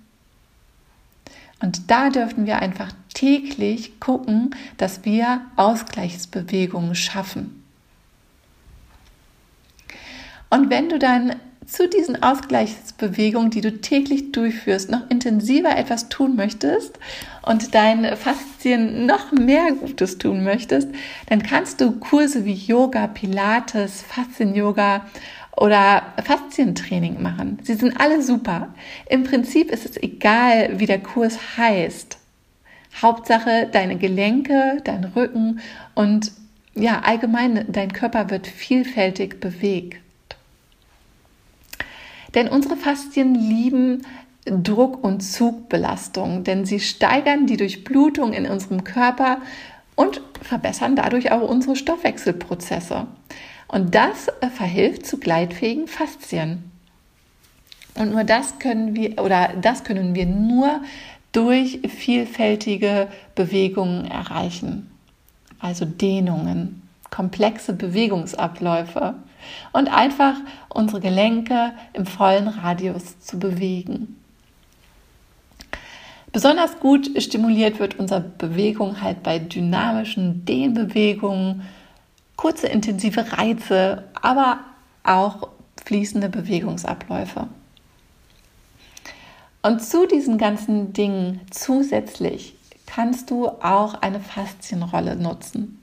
Und 1.61 1.91
da 1.91 2.09
dürfen 2.09 2.45
wir 2.45 2.59
einfach 2.59 2.91
täglich 3.13 3.99
gucken, 3.99 4.55
dass 4.77 5.05
wir 5.05 5.41
Ausgleichsbewegungen 5.55 6.95
schaffen. 6.95 7.58
Und 10.49 10.69
wenn 10.69 10.89
du 10.89 10.99
dann 10.99 11.35
zu 11.65 11.87
diesen 11.87 12.23
Ausgleichsbewegungen, 12.23 13.51
die 13.51 13.61
du 13.61 13.79
täglich 13.79 14.31
durchführst, 14.31 14.89
noch 14.89 15.07
intensiver 15.09 15.77
etwas 15.77 16.09
tun 16.09 16.35
möchtest 16.35 16.97
und 17.43 17.75
deinen 17.75 18.17
Faszien 18.17 19.05
noch 19.05 19.31
mehr 19.31 19.73
Gutes 19.73 20.17
tun 20.17 20.43
möchtest, 20.43 20.89
dann 21.27 21.43
kannst 21.43 21.79
du 21.79 21.91
Kurse 21.99 22.45
wie 22.45 22.53
Yoga, 22.53 23.05
Pilates, 23.05 24.01
Faszien-Yoga 24.01 25.05
oder 25.55 26.01
Faszientraining 26.23 27.21
machen. 27.21 27.59
Sie 27.63 27.75
sind 27.75 27.99
alle 27.99 28.23
super. 28.23 28.73
Im 29.07 29.23
Prinzip 29.23 29.69
ist 29.69 29.85
es 29.85 29.97
egal, 29.97 30.79
wie 30.79 30.87
der 30.87 30.99
Kurs 30.99 31.37
heißt. 31.57 32.17
Hauptsache, 32.99 33.69
deine 33.71 33.97
Gelenke, 33.97 34.81
dein 34.83 35.03
Rücken 35.03 35.59
und 35.93 36.31
ja, 36.73 37.01
allgemein 37.01 37.65
dein 37.67 37.93
Körper 37.93 38.31
wird 38.31 38.47
vielfältig 38.47 39.39
bewegt. 39.39 39.97
Denn 42.35 42.47
unsere 42.47 42.75
Faszien 42.75 43.35
lieben 43.35 44.03
Druck- 44.45 45.03
und 45.03 45.21
Zugbelastung, 45.21 46.43
denn 46.43 46.65
sie 46.65 46.79
steigern 46.79 47.45
die 47.47 47.57
Durchblutung 47.57 48.33
in 48.33 48.45
unserem 48.45 48.83
Körper 48.83 49.39
und 49.95 50.21
verbessern 50.41 50.95
dadurch 50.95 51.31
auch 51.31 51.47
unsere 51.47 51.75
Stoffwechselprozesse. 51.75 53.07
Und 53.67 53.93
das 53.93 54.29
äh, 54.41 54.47
verhilft 54.47 55.05
zu 55.05 55.19
gleitfähigen 55.19 55.87
Faszien. 55.87 56.71
Und 57.95 58.11
nur 58.11 58.23
das 58.23 58.59
können 58.59 58.95
wir 58.95 59.21
oder 59.21 59.49
das 59.61 59.83
können 59.83 60.15
wir 60.15 60.25
nur 60.25 60.81
durch 61.31 61.81
vielfältige 61.87 63.09
Bewegungen 63.35 64.05
erreichen. 64.05 64.89
Also 65.59 65.85
Dehnungen, 65.85 66.81
komplexe 67.11 67.73
Bewegungsabläufe 67.73 69.15
und 69.73 69.87
einfach 69.87 70.35
unsere 70.69 71.01
Gelenke 71.01 71.73
im 71.93 72.05
vollen 72.05 72.47
Radius 72.47 73.19
zu 73.19 73.39
bewegen. 73.39 74.15
Besonders 76.31 76.79
gut 76.79 77.09
stimuliert 77.21 77.79
wird 77.79 77.97
unsere 77.97 78.21
Bewegung 78.21 79.01
halt 79.01 79.23
bei 79.23 79.39
dynamischen 79.39 80.45
Dehnbewegungen, 80.45 81.63
kurze 82.35 82.67
intensive 82.67 83.37
Reize, 83.37 84.05
aber 84.21 84.59
auch 85.03 85.49
fließende 85.83 86.29
Bewegungsabläufe. 86.29 87.47
Und 89.61 89.83
zu 89.83 90.07
diesen 90.07 90.37
ganzen 90.37 90.93
Dingen 90.93 91.41
zusätzlich 91.49 92.55
kannst 92.85 93.29
du 93.29 93.47
auch 93.47 93.95
eine 94.01 94.19
Faszienrolle 94.19 95.15
nutzen. 95.15 95.81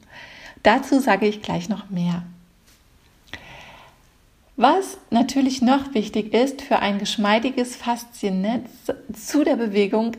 Dazu 0.62 0.98
sage 1.00 1.26
ich 1.26 1.42
gleich 1.42 1.68
noch 1.68 1.90
mehr. 1.90 2.22
Was 4.56 4.96
natürlich 5.10 5.60
noch 5.60 5.92
wichtig 5.92 6.32
ist 6.32 6.62
für 6.62 6.78
ein 6.78 6.98
geschmeidiges 6.98 7.76
Fasziennetz 7.76 8.70
zu 9.12 9.44
der 9.44 9.56
Bewegung, 9.56 10.12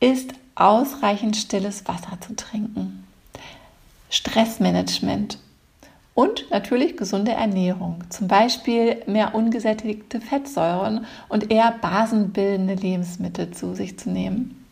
ist 0.00 0.32
ausreichend 0.54 1.36
stilles 1.36 1.86
Wasser 1.86 2.18
zu 2.26 2.34
trinken. 2.34 3.06
Stressmanagement 4.08 5.38
Und 6.14 6.50
natürlich 6.50 6.96
gesunde 6.96 7.32
Ernährung, 7.32 8.04
zum 8.08 8.26
Beispiel 8.26 9.02
mehr 9.06 9.34
ungesättigte 9.34 10.22
Fettsäuren 10.22 11.06
und 11.28 11.50
eher 11.50 11.72
basenbildende 11.72 12.74
Lebensmittel 12.74 13.50
zu 13.50 13.74
sich 13.74 13.98
zu 13.98 14.10
nehmen. 14.10 14.64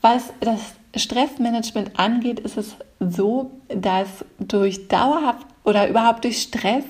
Was 0.00 0.32
das 0.40 0.60
Stressmanagement 0.96 1.98
angeht, 1.98 2.40
ist 2.40 2.56
es 2.56 2.76
so, 3.00 3.50
dass 3.68 4.08
durch 4.38 4.88
dauerhaft 4.88 5.46
oder 5.66 5.88
überhaupt 5.88 6.24
durch 6.24 6.40
Stress 6.40 6.84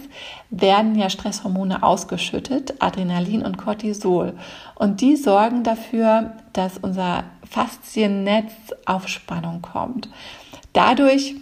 werden 0.50 0.95
ja 0.97 1.11
Stresshormone 1.11 1.83
ausgeschüttet, 1.83 2.75
Adrenalin 2.78 3.42
und 3.42 3.56
Cortisol. 3.56 4.35
Und 4.75 5.00
die 5.00 5.16
sorgen 5.16 5.64
dafür, 5.64 6.35
dass 6.52 6.78
unser 6.78 7.25
Fasziennetz 7.50 8.52
auf 8.85 9.09
Spannung 9.09 9.62
kommt. 9.62 10.09
Dadurch 10.75 11.35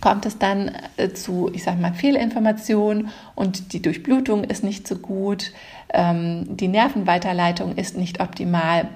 kommt 0.00 0.24
es 0.24 0.38
dann 0.38 0.72
äh, 0.96 1.10
zu, 1.10 1.50
ich 1.52 1.62
sage 1.62 1.80
mal, 1.80 1.92
Fehlinformationen 1.92 3.10
und 3.34 3.72
die 3.74 3.82
Durchblutung 3.82 4.44
ist 4.44 4.64
nicht 4.64 4.88
so 4.88 4.96
gut, 4.96 5.52
ähm, 5.92 6.56
die 6.56 6.68
Nervenweiterleitung 6.68 7.76
ist 7.76 7.96
nicht 7.96 8.20
optimal 8.20 8.88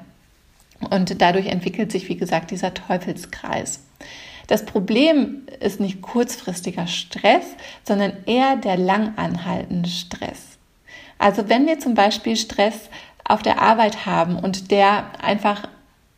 und 0.91 1.21
dadurch 1.21 1.47
entwickelt 1.47 1.93
sich, 1.93 2.09
wie 2.09 2.17
gesagt, 2.17 2.51
dieser 2.51 2.73
Teufelskreis. 2.73 3.81
Das 4.51 4.65
Problem 4.65 5.43
ist 5.61 5.79
nicht 5.79 6.03
kurzfristiger 6.03 6.89
Stress, 6.89 7.45
sondern 7.85 8.15
eher 8.27 8.57
der 8.57 8.77
langanhaltende 8.77 9.89
Stress. 9.89 10.59
Also 11.19 11.49
wenn 11.49 11.69
wir 11.69 11.79
zum 11.79 11.95
Beispiel 11.95 12.35
Stress 12.35 12.91
auf 13.23 13.43
der 13.43 13.63
Arbeit 13.63 14.07
haben 14.07 14.37
und 14.37 14.73
der 14.73 15.05
einfach 15.23 15.69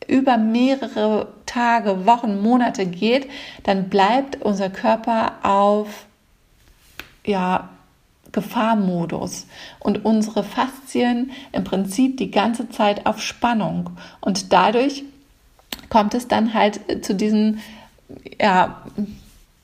über 0.07 0.37
mehrere 0.37 1.31
Tage, 1.45 2.07
Wochen, 2.07 2.41
Monate 2.41 2.87
geht, 2.87 3.29
dann 3.65 3.89
bleibt 3.89 4.41
unser 4.41 4.71
Körper 4.71 5.33
auf 5.43 6.07
ja, 7.23 7.69
Gefahrmodus 8.31 9.45
und 9.77 10.05
unsere 10.05 10.43
Faszien 10.43 11.33
im 11.51 11.63
Prinzip 11.63 12.17
die 12.17 12.31
ganze 12.31 12.67
Zeit 12.69 13.05
auf 13.05 13.21
Spannung. 13.21 13.91
Und 14.21 14.51
dadurch 14.51 15.03
kommt 15.89 16.15
es 16.15 16.27
dann 16.27 16.55
halt 16.55 17.05
zu 17.05 17.13
diesen 17.13 17.61
ja, 18.39 18.83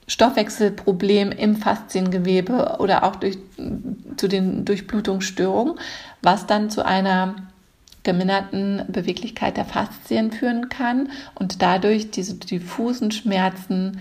Stoffwechselproblem 0.08 1.32
im 1.32 1.56
Fasziengewebe 1.56 2.78
oder 2.80 3.04
auch 3.04 3.16
durch, 3.16 3.38
zu 4.18 4.28
den 4.28 4.66
Durchblutungsstörungen, 4.66 5.76
was 6.22 6.48
dann 6.48 6.70
zu 6.70 6.84
einer 6.84 7.36
geminderten 8.04 8.86
Beweglichkeit 8.88 9.58
der 9.58 9.66
Faszien 9.66 10.32
führen 10.32 10.70
kann 10.70 11.12
und 11.36 11.62
dadurch 11.62 12.10
diese 12.10 12.36
diffusen 12.36 13.12
Schmerzen 13.12 14.00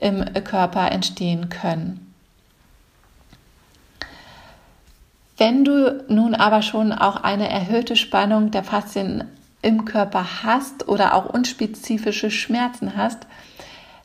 im 0.00 0.24
Körper 0.44 0.90
entstehen 0.90 1.50
können. 1.50 2.06
Wenn 5.36 5.64
du 5.64 6.04
nun 6.08 6.34
aber 6.34 6.62
schon 6.62 6.92
auch 6.92 7.16
eine 7.16 7.48
erhöhte 7.48 7.96
Spannung 7.96 8.50
der 8.50 8.64
Faszien 8.64 9.24
im 9.62 9.84
Körper 9.84 10.42
hast 10.42 10.88
oder 10.88 11.14
auch 11.14 11.26
unspezifische 11.26 12.30
Schmerzen 12.30 12.96
hast, 12.96 13.26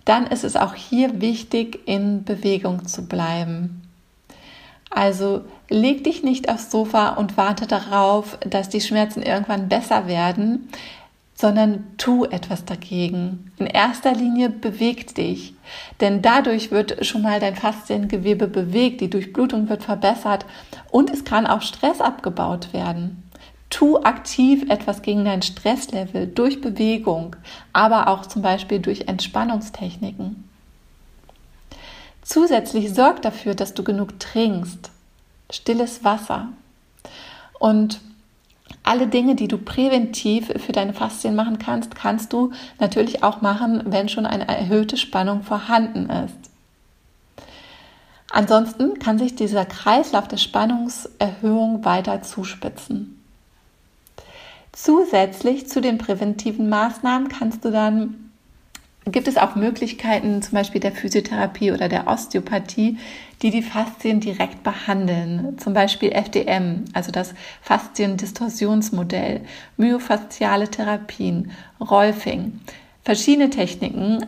dann 0.06 0.28
ist 0.28 0.44
es 0.44 0.56
auch 0.56 0.76
hier 0.76 1.20
wichtig, 1.22 1.80
in 1.88 2.24
Bewegung 2.24 2.86
zu 2.86 3.08
bleiben. 3.08 3.82
Also 4.90 5.42
leg 5.70 6.04
dich 6.04 6.24
nicht 6.24 6.48
aufs 6.48 6.72
Sofa 6.72 7.10
und 7.10 7.38
warte 7.38 7.68
darauf, 7.68 8.38
dass 8.48 8.70
die 8.70 8.82
Schmerzen 8.82 9.22
irgendwann 9.22 9.68
besser 9.68 10.08
werden, 10.08 10.70
sondern 11.34 11.84
tu 11.98 12.24
etwas 12.24 12.64
dagegen. 12.64 13.52
In 13.58 13.66
erster 13.66 14.14
Linie 14.14 14.50
bewegt 14.50 15.18
dich, 15.18 15.54
denn 16.00 16.22
dadurch 16.22 16.72
wird 16.72 17.06
schon 17.06 17.24
mal 17.24 17.42
dein 17.42 17.58
Fasziengewebe 17.58 18.48
bewegt, 18.48 19.02
die 19.02 19.10
Durchblutung 19.10 19.68
wird 19.68 19.84
verbessert 19.84 20.46
und 20.92 21.10
es 21.10 21.26
kann 21.26 21.46
auch 21.46 21.62
Stress 21.62 22.00
abgebaut 22.00 22.72
werden. 22.72 23.25
Tu 23.70 23.98
aktiv 23.98 24.70
etwas 24.70 25.02
gegen 25.02 25.26
dein 25.26 25.42
Stresslevel 25.42 26.28
durch 26.28 26.62
Bewegung, 26.62 27.36
aber 27.74 28.08
auch 28.08 28.26
zum 28.26 28.42
Beispiel 28.42 28.80
durch 28.80 29.08
Entspannungstechniken. 29.08 30.48
Zusätzlich 32.22 32.94
sorg 32.94 33.22
dafür, 33.22 33.54
dass 33.54 33.74
du 33.74 33.84
genug 33.84 34.20
trinkst, 34.20 34.92
stilles 35.52 36.04
Wasser 36.04 36.50
und 37.60 38.00
alle 38.84 39.08
Dinge, 39.08 39.36
die 39.36 39.48
du 39.48 39.58
präventiv 39.58 40.48
für 40.58 40.72
deine 40.72 40.94
Faszien 40.94 41.36
machen 41.36 41.60
kannst, 41.60 41.96
kannst 41.96 42.34
du 42.34 42.52
natürlich 42.80 43.24
auch 43.24 43.42
machen, 43.42 43.84
wenn 43.86 44.10
schon 44.10 44.26
eine 44.26 44.48
erhöhte 44.48 44.98
Spannung 44.98 45.44
vorhanden 45.44 46.10
ist. 46.10 46.52
Ansonsten 48.32 49.00
kann 49.00 49.18
sich 49.18 49.36
dieser 49.36 49.66
Kreislauf 49.66 50.28
der 50.28 50.38
Spannungserhöhung 50.38 51.86
weiter 51.86 52.22
zuspitzen. 52.22 53.15
Zusätzlich 54.76 55.68
zu 55.70 55.80
den 55.80 55.98
präventiven 55.98 56.68
Maßnahmen 56.68 57.30
kannst 57.30 57.64
du 57.64 57.72
dann 57.72 58.26
gibt 59.08 59.28
es 59.28 59.38
auch 59.38 59.56
Möglichkeiten, 59.56 60.42
zum 60.42 60.54
Beispiel 60.54 60.82
der 60.82 60.92
Physiotherapie 60.92 61.72
oder 61.72 61.88
der 61.88 62.08
Osteopathie, 62.08 62.98
die 63.42 63.52
die 63.52 63.62
Faszien 63.62 64.20
direkt 64.20 64.64
behandeln. 64.64 65.58
Zum 65.60 65.74
Beispiel 65.74 66.12
FDM, 66.12 66.86
also 66.94 67.12
das 67.12 67.34
Fasziendistorsionsmodell, 67.62 69.42
myofasziale 69.78 70.70
Therapien, 70.70 71.52
Rolfing, 71.80 72.60
verschiedene 73.04 73.50
Techniken, 73.52 74.26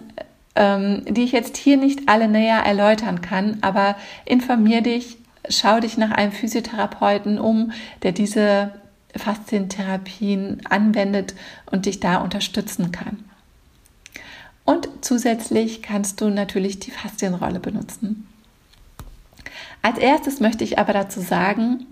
ähm, 0.56 1.04
die 1.10 1.24
ich 1.24 1.32
jetzt 1.32 1.58
hier 1.58 1.78
nicht 1.78 2.08
alle 2.08 2.28
näher 2.28 2.60
erläutern 2.60 3.22
kann, 3.22 3.58
aber 3.62 3.96
informier 4.24 4.82
dich, 4.82 5.18
schau 5.50 5.80
dich 5.80 5.98
nach 5.98 6.12
einem 6.12 6.32
Physiotherapeuten 6.32 7.38
um, 7.38 7.72
der 8.04 8.12
diese 8.12 8.72
Faszientherapien 9.15 10.62
anwendet 10.70 11.36
und 11.72 11.86
dich 11.86 12.00
da 12.00 12.17
unterstützen 12.17 12.91
kann. 12.91 13.24
Und 14.65 14.89
zusätzlich 15.02 15.82
kannst 15.82 16.20
du 16.20 16.30
natürlich 16.30 16.80
die 16.80 16.91
Faszienrolle 16.91 17.60
benutzen. 17.60 18.28
Als 19.82 19.98
erstes 19.98 20.39
möchte 20.39 20.63
ich 20.63 20.78
aber 20.78 20.91
dazu 20.91 21.22
sagen, 21.22 21.86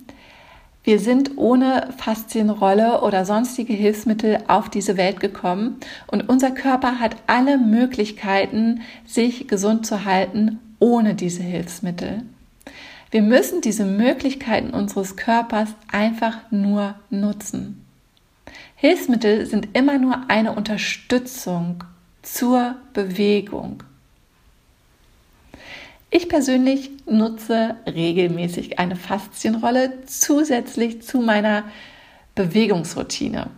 wir 0.84 1.00
sind 1.00 1.38
ohne 1.38 1.94
Faszienrolle 1.98 3.02
oder 3.02 3.26
sonstige 3.26 3.74
Hilfsmittel 3.74 4.44
auf 4.48 4.70
diese 4.70 4.98
Welt 4.98 5.20
gekommen 5.20 5.80
und 6.08 6.30
unser 6.30 6.52
Körper 6.52 7.00
hat 7.00 7.16
alle 7.26 7.58
Möglichkeiten, 7.58 8.82
sich 9.06 9.48
gesund 9.48 9.88
zu 9.88 10.06
halten 10.06 10.60
ohne 10.80 11.16
diese 11.16 11.42
Hilfsmittel. 11.42 12.24
Wir 13.16 13.22
müssen 13.22 13.62
diese 13.62 13.86
Möglichkeiten 13.86 14.72
unseres 14.72 15.16
Körpers 15.16 15.70
einfach 15.90 16.52
nur 16.52 16.96
nutzen. 17.10 17.86
Hilfsmittel 18.76 19.46
sind 19.46 19.70
immer 19.72 19.98
nur 19.98 20.30
eine 20.30 20.52
Unterstützung 20.52 21.86
zur 22.24 22.76
Bewegung. 22.92 23.84
Ich 26.10 26.28
persönlich 26.28 26.92
nutze 27.06 27.78
regelmäßig 27.88 28.80
eine 28.80 28.98
Faszienrolle 28.98 29.94
zusätzlich 30.06 31.02
zu 31.02 31.20
meiner 31.20 31.64
Bewegungsroutine. 32.36 33.50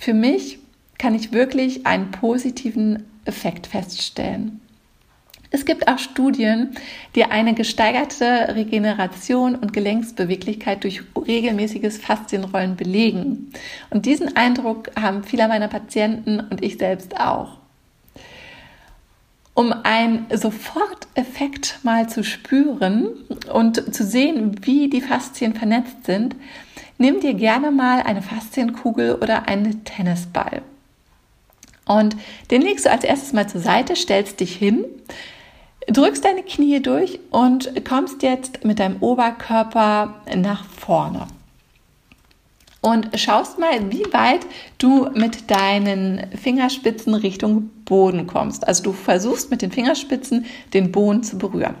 Für 0.00 0.14
mich 0.14 0.58
kann 0.98 1.14
ich 1.14 1.30
wirklich 1.30 1.86
einen 1.86 2.10
positiven 2.10 3.04
Effekt 3.24 3.68
feststellen. 3.68 4.60
Es 5.52 5.64
gibt 5.64 5.88
auch 5.88 5.98
Studien, 5.98 6.76
die 7.16 7.24
eine 7.24 7.54
gesteigerte 7.54 8.54
Regeneration 8.54 9.56
und 9.56 9.72
Gelenksbeweglichkeit 9.72 10.84
durch 10.84 11.02
regelmäßiges 11.16 11.98
Faszienrollen 11.98 12.76
belegen. 12.76 13.52
Und 13.90 14.06
diesen 14.06 14.36
Eindruck 14.36 14.90
haben 15.00 15.24
viele 15.24 15.48
meiner 15.48 15.66
Patienten 15.66 16.38
und 16.38 16.62
ich 16.62 16.78
selbst 16.78 17.20
auch. 17.20 17.58
Um 19.54 19.72
einen 19.72 20.26
Soforteffekt 20.32 21.80
mal 21.82 22.08
zu 22.08 22.22
spüren 22.22 23.08
und 23.52 23.92
zu 23.92 24.04
sehen, 24.04 24.64
wie 24.64 24.88
die 24.88 25.00
Faszien 25.00 25.54
vernetzt 25.54 26.06
sind, 26.06 26.36
nimm 26.96 27.18
dir 27.18 27.34
gerne 27.34 27.72
mal 27.72 28.02
eine 28.02 28.22
Faszienkugel 28.22 29.16
oder 29.16 29.48
einen 29.48 29.82
Tennisball. 29.82 30.62
Und 31.86 32.14
den 32.52 32.62
legst 32.62 32.86
du 32.86 32.90
als 32.90 33.02
erstes 33.02 33.32
mal 33.32 33.48
zur 33.48 33.60
Seite, 33.60 33.96
stellst 33.96 34.38
dich 34.38 34.54
hin, 34.54 34.84
drückst 35.92 36.24
deine 36.24 36.42
Knie 36.42 36.80
durch 36.80 37.20
und 37.30 37.84
kommst 37.84 38.22
jetzt 38.22 38.64
mit 38.64 38.78
deinem 38.78 38.96
Oberkörper 39.00 40.22
nach 40.36 40.64
vorne 40.64 41.26
und 42.80 43.08
schaust 43.18 43.58
mal, 43.58 43.90
wie 43.90 44.04
weit 44.12 44.46
du 44.78 45.10
mit 45.14 45.50
deinen 45.50 46.26
Fingerspitzen 46.34 47.14
Richtung 47.14 47.70
Boden 47.84 48.26
kommst. 48.26 48.66
Also 48.66 48.82
du 48.82 48.92
versuchst 48.92 49.50
mit 49.50 49.62
den 49.62 49.70
Fingerspitzen 49.70 50.46
den 50.72 50.90
Boden 50.90 51.22
zu 51.22 51.36
berühren. 51.36 51.74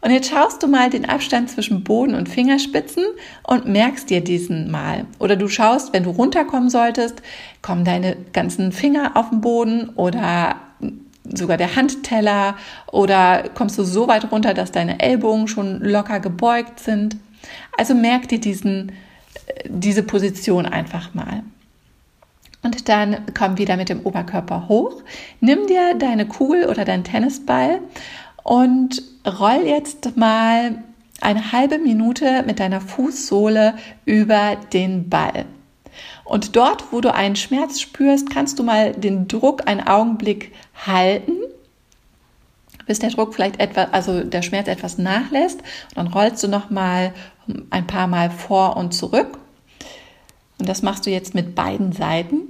Und 0.00 0.10
jetzt 0.10 0.30
schaust 0.30 0.62
du 0.62 0.66
mal 0.66 0.90
den 0.90 1.08
Abstand 1.08 1.48
zwischen 1.50 1.84
Boden 1.84 2.14
und 2.14 2.28
Fingerspitzen 2.28 3.04
und 3.44 3.66
merkst 3.66 4.10
dir 4.10 4.20
diesen 4.20 4.68
mal. 4.70 5.06
Oder 5.20 5.36
du 5.36 5.46
schaust, 5.46 5.92
wenn 5.92 6.02
du 6.02 6.10
runterkommen 6.10 6.70
solltest, 6.70 7.22
kommen 7.60 7.84
deine 7.84 8.16
ganzen 8.32 8.72
Finger 8.72 9.12
auf 9.14 9.30
den 9.30 9.42
Boden 9.42 9.90
oder 9.90 10.56
sogar 11.24 11.56
der 11.56 11.76
Handteller 11.76 12.56
oder 12.90 13.44
kommst 13.54 13.78
du 13.78 13.84
so 13.84 14.08
weit 14.08 14.30
runter, 14.30 14.54
dass 14.54 14.72
deine 14.72 15.00
Ellbogen 15.00 15.48
schon 15.48 15.80
locker 15.80 16.20
gebeugt 16.20 16.80
sind. 16.80 17.16
Also 17.76 17.94
merk 17.94 18.28
dir 18.28 18.40
diesen, 18.40 18.92
diese 19.68 20.02
Position 20.02 20.66
einfach 20.66 21.14
mal. 21.14 21.42
Und 22.62 22.88
dann 22.88 23.18
komm 23.34 23.58
wieder 23.58 23.76
mit 23.76 23.88
dem 23.88 24.00
Oberkörper 24.00 24.68
hoch. 24.68 25.02
Nimm 25.40 25.66
dir 25.66 25.94
deine 25.94 26.26
Kugel 26.26 26.68
oder 26.68 26.84
deinen 26.84 27.04
Tennisball 27.04 27.80
und 28.44 29.02
roll 29.26 29.62
jetzt 29.64 30.16
mal 30.16 30.82
eine 31.20 31.52
halbe 31.52 31.78
Minute 31.78 32.42
mit 32.46 32.60
deiner 32.60 32.80
Fußsohle 32.80 33.74
über 34.04 34.56
den 34.72 35.08
Ball. 35.08 35.46
Und 36.24 36.56
dort, 36.56 36.92
wo 36.92 37.00
du 37.00 37.12
einen 37.12 37.36
Schmerz 37.36 37.80
spürst, 37.80 38.30
kannst 38.30 38.58
du 38.58 38.62
mal 38.62 38.92
den 38.92 39.28
Druck 39.28 39.68
einen 39.68 39.86
Augenblick 39.86 40.52
halten, 40.86 41.36
bis 42.86 42.98
der 42.98 43.10
Druck 43.10 43.34
vielleicht 43.34 43.60
etwas, 43.60 43.92
also 43.92 44.22
der 44.24 44.42
Schmerz 44.42 44.68
etwas 44.68 44.98
nachlässt. 44.98 45.60
Und 45.60 45.96
dann 45.96 46.06
rollst 46.08 46.42
du 46.42 46.48
noch 46.48 46.70
mal 46.70 47.12
ein 47.70 47.86
paar 47.86 48.06
Mal 48.06 48.30
vor 48.30 48.76
und 48.76 48.92
zurück. 48.92 49.38
Und 50.58 50.68
das 50.68 50.82
machst 50.82 51.06
du 51.06 51.10
jetzt 51.10 51.34
mit 51.34 51.54
beiden 51.54 51.92
Seiten. 51.92 52.40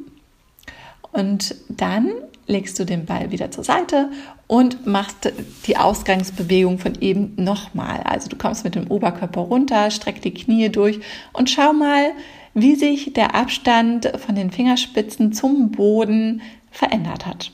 Und 1.12 1.55
dann 1.68 2.11
legst 2.46 2.78
du 2.78 2.85
den 2.85 3.07
Ball 3.07 3.31
wieder 3.31 3.50
zur 3.50 3.64
Seite 3.64 4.11
und 4.46 4.87
machst 4.87 5.33
die 5.66 5.76
Ausgangsbewegung 5.76 6.78
von 6.78 7.00
eben 7.00 7.35
nochmal. 7.37 8.00
Also 8.05 8.28
du 8.28 8.37
kommst 8.37 8.64
mit 8.64 8.74
dem 8.74 8.90
Oberkörper 8.90 9.40
runter, 9.40 9.90
streck 9.90 10.20
die 10.22 10.35
Knie 10.35 10.68
durch 10.68 11.00
und 11.33 11.48
schau 11.48 11.72
mal, 11.72 12.12
wie 12.54 12.74
sich 12.74 13.12
der 13.12 13.34
Abstand 13.34 14.12
von 14.18 14.34
den 14.34 14.50
Fingerspitzen 14.50 15.32
zum 15.32 15.70
Boden 15.70 16.42
verändert 16.70 17.26
hat. 17.26 17.52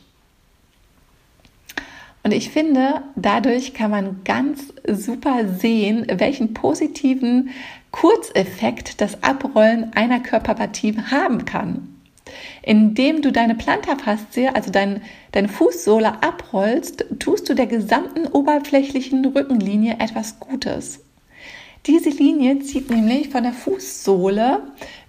Und 2.22 2.32
ich 2.32 2.50
finde, 2.50 3.02
dadurch 3.16 3.74
kann 3.74 3.90
man 3.90 4.20
ganz 4.24 4.72
super 4.86 5.48
sehen, 5.48 6.06
welchen 6.10 6.52
positiven 6.52 7.50
Kurzeffekt 7.90 9.00
das 9.00 9.22
Abrollen 9.22 9.92
einer 9.94 10.20
Körperpartie 10.20 10.96
haben 11.10 11.44
kann. 11.44 11.94
Indem 12.62 13.22
du 13.22 13.32
deine 13.32 13.54
Plantarfaszie, 13.54 14.54
also 14.54 14.70
dein, 14.70 15.00
deine 15.32 15.48
Fußsohle 15.48 16.22
abrollst, 16.22 17.06
tust 17.18 17.48
du 17.48 17.54
der 17.54 17.66
gesamten 17.66 18.26
oberflächlichen 18.26 19.24
Rückenlinie 19.24 19.96
etwas 19.98 20.38
Gutes. 20.38 21.00
Diese 21.88 22.10
Linie 22.10 22.58
zieht 22.58 22.90
nämlich 22.90 23.30
von 23.30 23.44
der 23.44 23.54
Fußsohle 23.54 24.62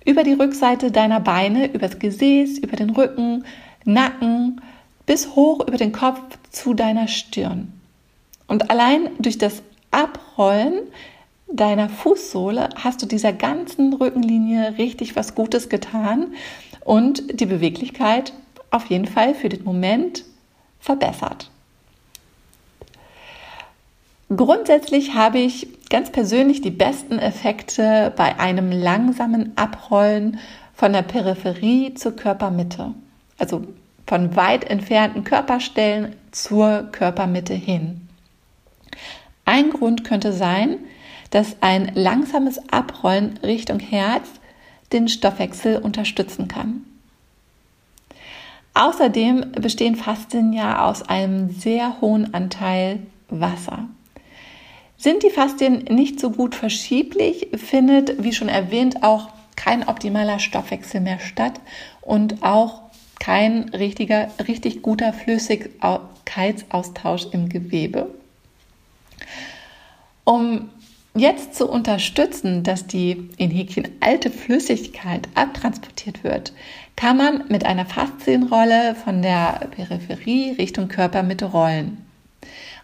über 0.05 0.23
die 0.23 0.31
Rückseite 0.31 0.91
deiner 0.91 1.19
Beine, 1.19 1.73
übers 1.73 1.99
Gesäß, 1.99 2.57
über 2.59 2.77
den 2.77 2.91
Rücken, 2.91 3.43
Nacken, 3.83 4.61
bis 5.05 5.35
hoch 5.35 5.67
über 5.67 5.75
den 5.75 5.91
Kopf 5.91 6.21
zu 6.51 6.73
deiner 6.73 7.09
Stirn. 7.09 7.73
Und 8.47 8.71
allein 8.71 9.09
durch 9.19 9.37
das 9.37 9.61
Abrollen 9.91 10.83
deiner 11.51 11.89
Fußsohle 11.89 12.69
hast 12.75 13.01
du 13.01 13.07
dieser 13.07 13.33
ganzen 13.33 13.91
Rückenlinie 13.91 14.77
richtig 14.77 15.17
was 15.17 15.35
Gutes 15.35 15.67
getan 15.67 16.27
und 16.85 17.41
die 17.41 17.45
Beweglichkeit 17.45 18.31
auf 18.71 18.85
jeden 18.85 19.07
Fall 19.07 19.35
für 19.35 19.49
den 19.49 19.65
Moment 19.65 20.23
verbessert. 20.79 21.51
Grundsätzlich 24.35 25.15
habe 25.15 25.39
ich 25.39 25.67
ganz 25.89 26.11
persönlich 26.11 26.61
die 26.61 26.69
besten 26.69 27.17
Effekte 27.17 28.13
bei 28.15 28.39
einem 28.39 28.71
langsamen 28.71 29.53
Abrollen 29.57 30.39
von 30.75 30.93
der 30.93 31.01
Peripherie 31.01 31.95
zur 31.95 32.15
Körpermitte. 32.15 32.93
Also 33.39 33.65
von 34.05 34.35
weit 34.35 34.69
entfernten 34.69 35.23
Körperstellen 35.23 36.15
zur 36.31 36.89
Körpermitte 36.91 37.55
hin. 37.55 38.07
Ein 39.45 39.71
Grund 39.71 40.03
könnte 40.03 40.31
sein, 40.31 40.77
dass 41.31 41.57
ein 41.61 41.91
langsames 41.95 42.59
Abrollen 42.71 43.37
Richtung 43.41 43.79
Herz 43.79 44.27
den 44.93 45.07
Stoffwechsel 45.07 45.77
unterstützen 45.77 46.47
kann. 46.47 46.85
Außerdem 48.75 49.53
bestehen 49.53 49.95
Faszien 49.95 50.53
ja 50.53 50.85
aus 50.85 51.01
einem 51.01 51.49
sehr 51.49 51.99
hohen 51.99 52.33
Anteil 52.33 52.99
Wasser. 53.29 53.87
Sind 55.01 55.23
die 55.23 55.29
Faszien 55.29 55.85
nicht 55.89 56.19
so 56.19 56.29
gut 56.29 56.55
verschieblich, 56.55 57.47
findet, 57.55 58.21
wie 58.21 58.33
schon 58.33 58.49
erwähnt, 58.49 59.01
auch 59.01 59.29
kein 59.55 59.87
optimaler 59.87 60.39
Stoffwechsel 60.39 60.99
mehr 60.99 61.19
statt 61.19 61.61
und 62.01 62.43
auch 62.43 62.81
kein 63.17 63.69
richtiger, 63.69 64.27
richtig 64.45 64.81
guter 64.81 65.13
Flüssigkeitsaustausch 65.13 67.27
im 67.31 67.47
Gewebe. 67.47 68.13
Um 70.25 70.67
jetzt 71.15 71.55
zu 71.55 71.69
unterstützen, 71.69 72.63
dass 72.63 72.85
die 72.85 73.29
in 73.37 73.51
Häkchen 73.51 73.87
alte 74.01 74.29
Flüssigkeit 74.29 75.29
abtransportiert 75.33 76.25
wird, 76.25 76.51
kann 76.97 77.15
man 77.15 77.45
mit 77.47 77.65
einer 77.65 77.85
Faszienrolle 77.85 78.95
von 78.95 79.21
der 79.21 79.69
Peripherie 79.71 80.55
Richtung 80.57 80.89
Körpermitte 80.89 81.45
rollen. 81.45 82.08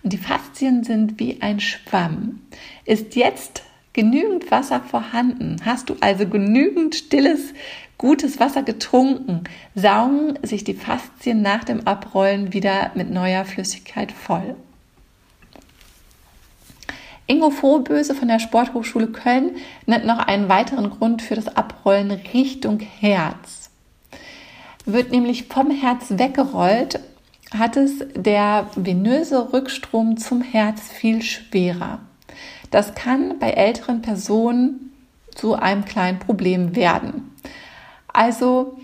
Und 0.05 0.13
die 0.13 0.19
Faszien 0.19 0.83
sind 0.83 1.19
wie 1.19 1.41
ein 1.41 1.59
Schwamm. 1.59 2.41
Ist 2.85 3.15
jetzt 3.15 3.63
genügend 3.91 4.51
Wasser 4.51 4.79
vorhanden, 4.81 5.55
hast 5.65 5.89
du 5.89 5.95
also 5.99 6.27
genügend 6.27 6.93
stilles, 6.93 7.55
gutes 7.97 8.39
Wasser 8.39 8.61
getrunken, 8.61 9.45
saugen 9.73 10.37
sich 10.43 10.63
die 10.63 10.75
Faszien 10.75 11.41
nach 11.41 11.63
dem 11.63 11.87
Abrollen 11.87 12.53
wieder 12.53 12.91
mit 12.93 13.09
neuer 13.09 13.45
Flüssigkeit 13.45 14.11
voll. 14.11 14.55
Ingo 17.25 17.49
Vorböse 17.49 18.13
von 18.13 18.27
der 18.27 18.37
Sporthochschule 18.37 19.07
Köln 19.07 19.55
nennt 19.87 20.05
noch 20.05 20.19
einen 20.19 20.49
weiteren 20.49 20.91
Grund 20.91 21.23
für 21.23 21.33
das 21.33 21.47
Abrollen 21.47 22.11
Richtung 22.11 22.79
Herz. 22.79 23.71
Wird 24.85 25.09
nämlich 25.09 25.45
vom 25.45 25.71
Herz 25.71 26.05
weggerollt, 26.09 26.99
hat 27.57 27.77
es 27.77 28.03
der 28.15 28.69
venöse 28.75 29.53
Rückstrom 29.53 30.17
zum 30.17 30.41
Herz 30.41 30.89
viel 30.89 31.21
schwerer. 31.21 31.99
Das 32.71 32.95
kann 32.95 33.39
bei 33.39 33.51
älteren 33.51 34.01
Personen 34.01 34.91
zu 35.33 35.53
einem 35.53 35.85
kleinen 35.85 36.19
Problem 36.19 36.75
werden. 36.75 37.31
Also 38.07 38.77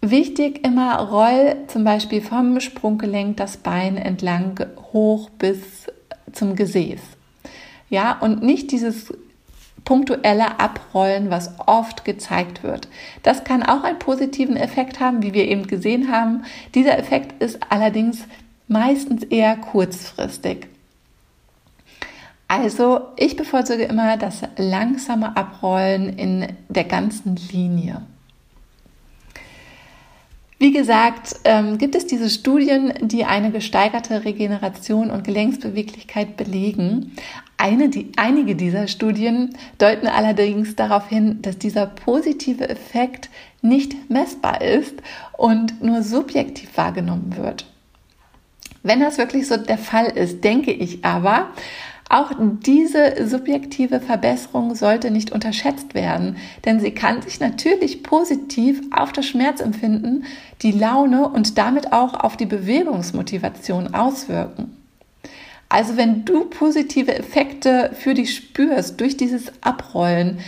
wichtig 0.00 0.64
immer 0.64 0.98
roll 0.98 1.56
zum 1.68 1.84
Beispiel 1.84 2.20
vom 2.20 2.60
Sprunggelenk 2.60 3.36
das 3.36 3.56
Bein 3.56 3.96
entlang 3.96 4.58
hoch 4.92 5.30
bis 5.30 5.86
zum 6.32 6.56
Gesäß. 6.56 7.00
Ja, 7.88 8.18
und 8.18 8.42
nicht 8.42 8.70
dieses 8.72 9.12
punktuelle 9.84 10.60
Abrollen, 10.60 11.30
was 11.30 11.52
oft 11.66 12.04
gezeigt 12.04 12.62
wird. 12.62 12.88
Das 13.22 13.44
kann 13.44 13.62
auch 13.62 13.82
einen 13.82 13.98
positiven 13.98 14.56
Effekt 14.56 15.00
haben, 15.00 15.22
wie 15.22 15.34
wir 15.34 15.48
eben 15.48 15.66
gesehen 15.66 16.10
haben. 16.12 16.44
Dieser 16.74 16.98
Effekt 16.98 17.42
ist 17.42 17.58
allerdings 17.70 18.26
meistens 18.68 19.24
eher 19.24 19.56
kurzfristig. 19.56 20.68
Also 22.48 23.00
ich 23.16 23.36
bevorzuge 23.36 23.84
immer 23.84 24.16
das 24.16 24.42
langsame 24.56 25.36
Abrollen 25.36 26.18
in 26.18 26.48
der 26.68 26.84
ganzen 26.84 27.36
Linie. 27.52 28.02
Wie 30.58 30.72
gesagt, 30.72 31.36
ähm, 31.44 31.78
gibt 31.78 31.94
es 31.94 32.06
diese 32.06 32.28
Studien, 32.28 32.92
die 33.00 33.24
eine 33.24 33.50
gesteigerte 33.50 34.26
Regeneration 34.26 35.10
und 35.10 35.24
Gelenksbeweglichkeit 35.24 36.36
belegen. 36.36 37.16
Eine, 37.62 37.90
die, 37.90 38.10
einige 38.16 38.56
dieser 38.56 38.88
Studien 38.88 39.54
deuten 39.76 40.06
allerdings 40.06 40.76
darauf 40.76 41.10
hin, 41.10 41.42
dass 41.42 41.58
dieser 41.58 41.84
positive 41.84 42.66
Effekt 42.66 43.28
nicht 43.60 44.10
messbar 44.10 44.62
ist 44.62 44.94
und 45.36 45.82
nur 45.82 46.02
subjektiv 46.02 46.74
wahrgenommen 46.78 47.36
wird. 47.36 47.66
Wenn 48.82 49.00
das 49.00 49.18
wirklich 49.18 49.46
so 49.46 49.58
der 49.58 49.76
Fall 49.76 50.06
ist, 50.06 50.42
denke 50.42 50.72
ich 50.72 51.04
aber, 51.04 51.48
auch 52.08 52.32
diese 52.38 53.28
subjektive 53.28 54.00
Verbesserung 54.00 54.74
sollte 54.74 55.10
nicht 55.10 55.30
unterschätzt 55.30 55.92
werden, 55.92 56.38
denn 56.64 56.80
sie 56.80 56.92
kann 56.92 57.20
sich 57.20 57.40
natürlich 57.40 58.02
positiv 58.02 58.80
auf 58.90 59.12
das 59.12 59.26
Schmerzempfinden, 59.26 60.24
die 60.62 60.72
Laune 60.72 61.28
und 61.28 61.58
damit 61.58 61.92
auch 61.92 62.14
auf 62.14 62.38
die 62.38 62.46
Bewegungsmotivation 62.46 63.92
auswirken. 63.92 64.79
Also 65.70 65.96
wenn 65.96 66.24
du 66.24 66.46
positive 66.46 67.14
Effekte 67.14 67.92
für 67.94 68.12
dich 68.12 68.34
spürst 68.34 69.00
durch 69.00 69.16
dieses 69.16 69.52
Abrollen, 69.62 70.40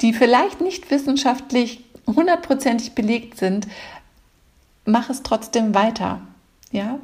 die 0.00 0.14
vielleicht 0.14 0.62
nicht 0.62 0.90
wissenschaftlich 0.90 1.84
hundertprozentig 2.06 2.94
belegt 2.94 3.38
sind, 3.38 3.68
mach 4.86 5.10
es 5.10 5.22
trotzdem 5.22 5.74
weiter. 5.74 6.22
Ja? 6.72 6.98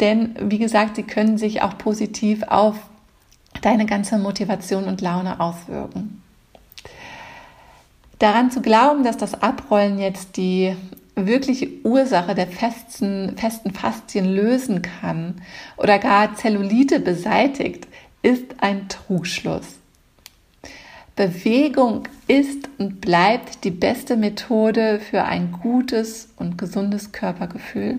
Denn 0.00 0.36
wie 0.40 0.58
gesagt, 0.58 0.96
sie 0.96 1.04
können 1.04 1.38
sich 1.38 1.62
auch 1.62 1.78
positiv 1.78 2.42
auf 2.44 2.76
deine 3.62 3.86
ganze 3.86 4.18
Motivation 4.18 4.84
und 4.84 5.00
Laune 5.00 5.40
auswirken. 5.40 6.22
Daran 8.18 8.50
zu 8.50 8.60
glauben, 8.60 9.04
dass 9.04 9.16
das 9.16 9.42
Abrollen 9.42 9.98
jetzt 9.98 10.36
die 10.36 10.76
wirkliche 11.26 11.68
Ursache 11.84 12.34
der 12.34 12.46
festen, 12.46 13.36
festen 13.36 13.72
Faszien 13.72 14.26
lösen 14.26 14.82
kann 14.82 15.40
oder 15.76 15.98
gar 15.98 16.36
Zellulite 16.36 17.00
beseitigt, 17.00 17.88
ist 18.22 18.44
ein 18.58 18.88
Trugschluss. 18.88 19.78
Bewegung 21.16 22.06
ist 22.28 22.68
und 22.78 23.00
bleibt 23.00 23.64
die 23.64 23.72
beste 23.72 24.16
Methode 24.16 25.00
für 25.00 25.24
ein 25.24 25.50
gutes 25.50 26.28
und 26.36 26.56
gesundes 26.58 27.10
Körpergefühl. 27.10 27.98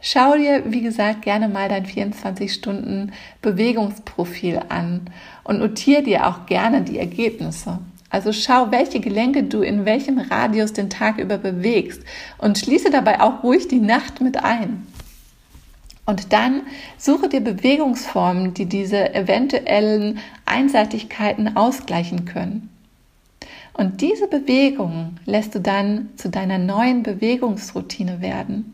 Schau 0.00 0.36
dir, 0.36 0.62
wie 0.70 0.80
gesagt, 0.82 1.22
gerne 1.22 1.48
mal 1.48 1.68
dein 1.68 1.86
24-Stunden-Bewegungsprofil 1.86 4.62
an 4.68 5.10
und 5.44 5.58
notiere 5.58 6.02
dir 6.02 6.26
auch 6.26 6.46
gerne 6.46 6.82
die 6.82 6.98
Ergebnisse. 6.98 7.78
Also 8.14 8.32
schau, 8.32 8.70
welche 8.70 9.00
Gelenke 9.00 9.42
du 9.42 9.62
in 9.62 9.86
welchem 9.86 10.20
Radius 10.20 10.72
den 10.72 10.88
Tag 10.88 11.18
über 11.18 11.36
bewegst 11.36 12.00
und 12.38 12.56
schließe 12.56 12.90
dabei 12.90 13.20
auch 13.20 13.42
ruhig 13.42 13.66
die 13.66 13.80
Nacht 13.80 14.20
mit 14.20 14.36
ein. 14.36 14.86
Und 16.06 16.32
dann 16.32 16.62
suche 16.96 17.28
dir 17.28 17.40
Bewegungsformen, 17.40 18.54
die 18.54 18.66
diese 18.66 19.12
eventuellen 19.16 20.20
Einseitigkeiten 20.46 21.56
ausgleichen 21.56 22.24
können. 22.24 22.70
Und 23.72 24.00
diese 24.00 24.28
Bewegungen 24.28 25.18
lässt 25.24 25.56
du 25.56 25.60
dann 25.60 26.10
zu 26.14 26.28
deiner 26.28 26.58
neuen 26.58 27.02
Bewegungsroutine 27.02 28.20
werden. 28.20 28.73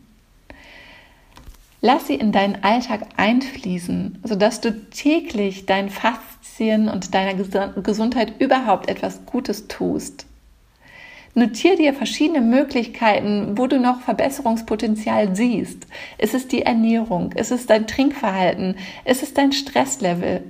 Lass 1.82 2.06
sie 2.06 2.14
in 2.14 2.30
deinen 2.30 2.62
Alltag 2.62 3.06
einfließen, 3.16 4.18
sodass 4.22 4.60
du 4.60 4.72
täglich 4.90 5.64
deinen 5.64 5.88
Faszien 5.88 6.88
und 6.88 7.14
deiner 7.14 7.34
Gesundheit 7.34 8.34
überhaupt 8.38 8.90
etwas 8.90 9.24
Gutes 9.24 9.66
tust. 9.66 10.26
Notier 11.34 11.76
dir 11.76 11.94
verschiedene 11.94 12.40
Möglichkeiten, 12.40 13.56
wo 13.56 13.66
du 13.66 13.78
noch 13.78 14.00
Verbesserungspotenzial 14.00 15.34
siehst. 15.34 15.86
Ist 16.18 16.34
es 16.34 16.48
die 16.48 16.62
Ernährung? 16.62 17.32
Ist 17.32 17.52
es 17.52 17.66
dein 17.66 17.86
Trinkverhalten? 17.86 18.76
Ist 19.04 19.22
es 19.22 19.32
dein 19.32 19.52
Stresslevel? 19.52 20.42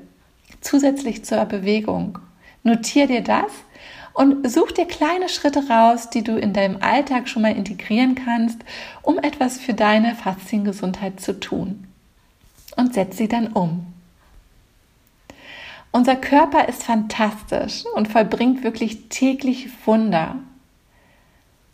Zusätzlich 0.63 1.25
zur 1.25 1.45
Bewegung. 1.45 2.19
Notier 2.65 3.07
dir 3.07 3.21
das 3.21 3.53
und 4.13 4.51
such 4.51 4.73
dir 4.73 4.87
kleine 4.87 5.29
Schritte 5.29 5.69
raus, 5.69 6.11
die 6.11 6.23
du 6.23 6.37
in 6.37 6.53
deinem 6.53 6.79
Alltag 6.81 7.29
schon 7.29 7.43
mal 7.43 7.57
integrieren 7.57 8.15
kannst, 8.15 8.59
um 9.03 9.19
etwas 9.19 9.59
für 9.59 9.75
deine 9.75 10.15
Fasziengesundheit 10.15 11.21
zu 11.21 11.39
tun. 11.39 11.87
Und 12.77 12.95
setz 12.95 13.17
sie 13.17 13.29
dann 13.29 13.49
um. 13.49 13.87
Unser 15.93 16.17
Körper 16.17 16.69
ist 16.69 16.85
fantastisch 16.85 17.85
und 17.95 18.09
vollbringt 18.09 18.63
wirklich 18.63 19.09
täglich 19.09 19.69
Wunder. 19.87 20.37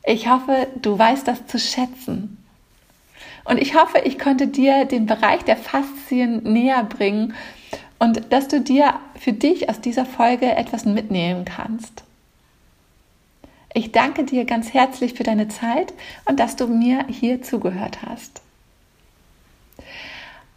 Ich 0.05 0.29
hoffe, 0.29 0.68
du 0.81 0.99
weißt 0.99 1.29
das 1.29 1.46
zu 1.46 1.59
schätzen. 1.59 2.42
Und 3.44 3.59
ich 3.59 3.75
hoffe, 3.75 3.99
ich 4.05 4.18
konnte 4.18 4.49
dir 4.49 4.87
den 4.87 5.07
Bereich 5.07 5.42
der 5.44 5.57
Faszien 5.57 6.42
näher 6.44 6.83
bringen 6.85 7.35
und 7.99 8.33
dass 8.33 8.49
du 8.49 8.61
dir 8.61 8.94
für 9.18 9.33
dich 9.33 9.68
aus 9.68 9.81
dieser 9.81 10.07
Folge 10.07 10.46
etwas 10.57 10.85
mitnehmen 10.85 11.44
kannst. 11.44 12.05
Ich 13.76 13.92
danke 13.92 14.24
dir 14.24 14.46
ganz 14.46 14.72
herzlich 14.72 15.12
für 15.12 15.22
deine 15.22 15.48
Zeit 15.48 15.92
und 16.24 16.40
dass 16.40 16.56
du 16.56 16.66
mir 16.66 17.04
hier 17.10 17.42
zugehört 17.42 17.98
hast. 18.06 18.40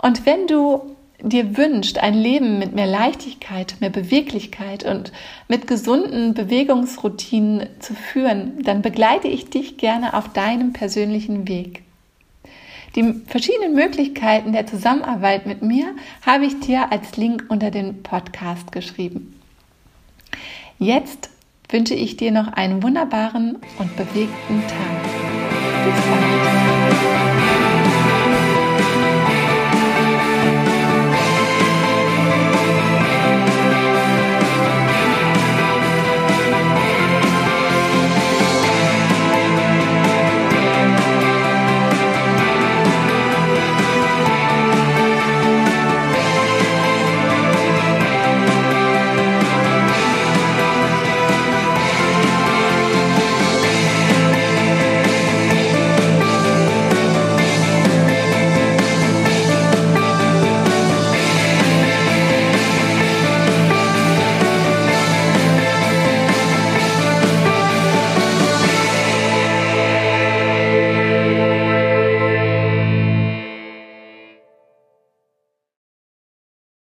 Und 0.01 0.25
wenn 0.25 0.47
du 0.47 0.95
dir 1.21 1.57
wünscht, 1.57 1.97
ein 1.97 2.13
Leben 2.13 2.59
mit 2.59 2.73
mehr 2.73 2.87
Leichtigkeit, 2.87 3.75
mehr 3.81 3.89
Beweglichkeit 3.89 4.85
und 4.85 5.11
mit 5.49 5.67
gesunden 5.67 6.33
Bewegungsroutinen 6.33 7.67
zu 7.79 7.93
führen, 7.93 8.63
dann 8.63 8.81
begleite 8.81 9.27
ich 9.27 9.49
dich 9.49 9.75
gerne 9.75 10.13
auf 10.13 10.31
deinem 10.31 10.71
persönlichen 10.71 11.45
Weg. 11.49 11.83
Die 12.95 13.15
verschiedenen 13.27 13.75
Möglichkeiten 13.75 14.53
der 14.53 14.65
Zusammenarbeit 14.65 15.45
mit 15.45 15.61
mir 15.61 15.93
habe 16.25 16.45
ich 16.45 16.57
dir 16.61 16.89
als 16.89 17.17
Link 17.17 17.47
unter 17.49 17.69
den 17.69 18.01
Podcast 18.01 18.71
geschrieben. 18.71 19.37
Jetzt 20.77 21.29
wünsche 21.69 21.93
ich 21.93 22.17
dir 22.17 22.31
noch 22.31 22.47
einen 22.53 22.83
wunderbaren 22.83 23.57
und 23.77 23.95
bewegten 23.95 24.61
Tag. 24.67 25.18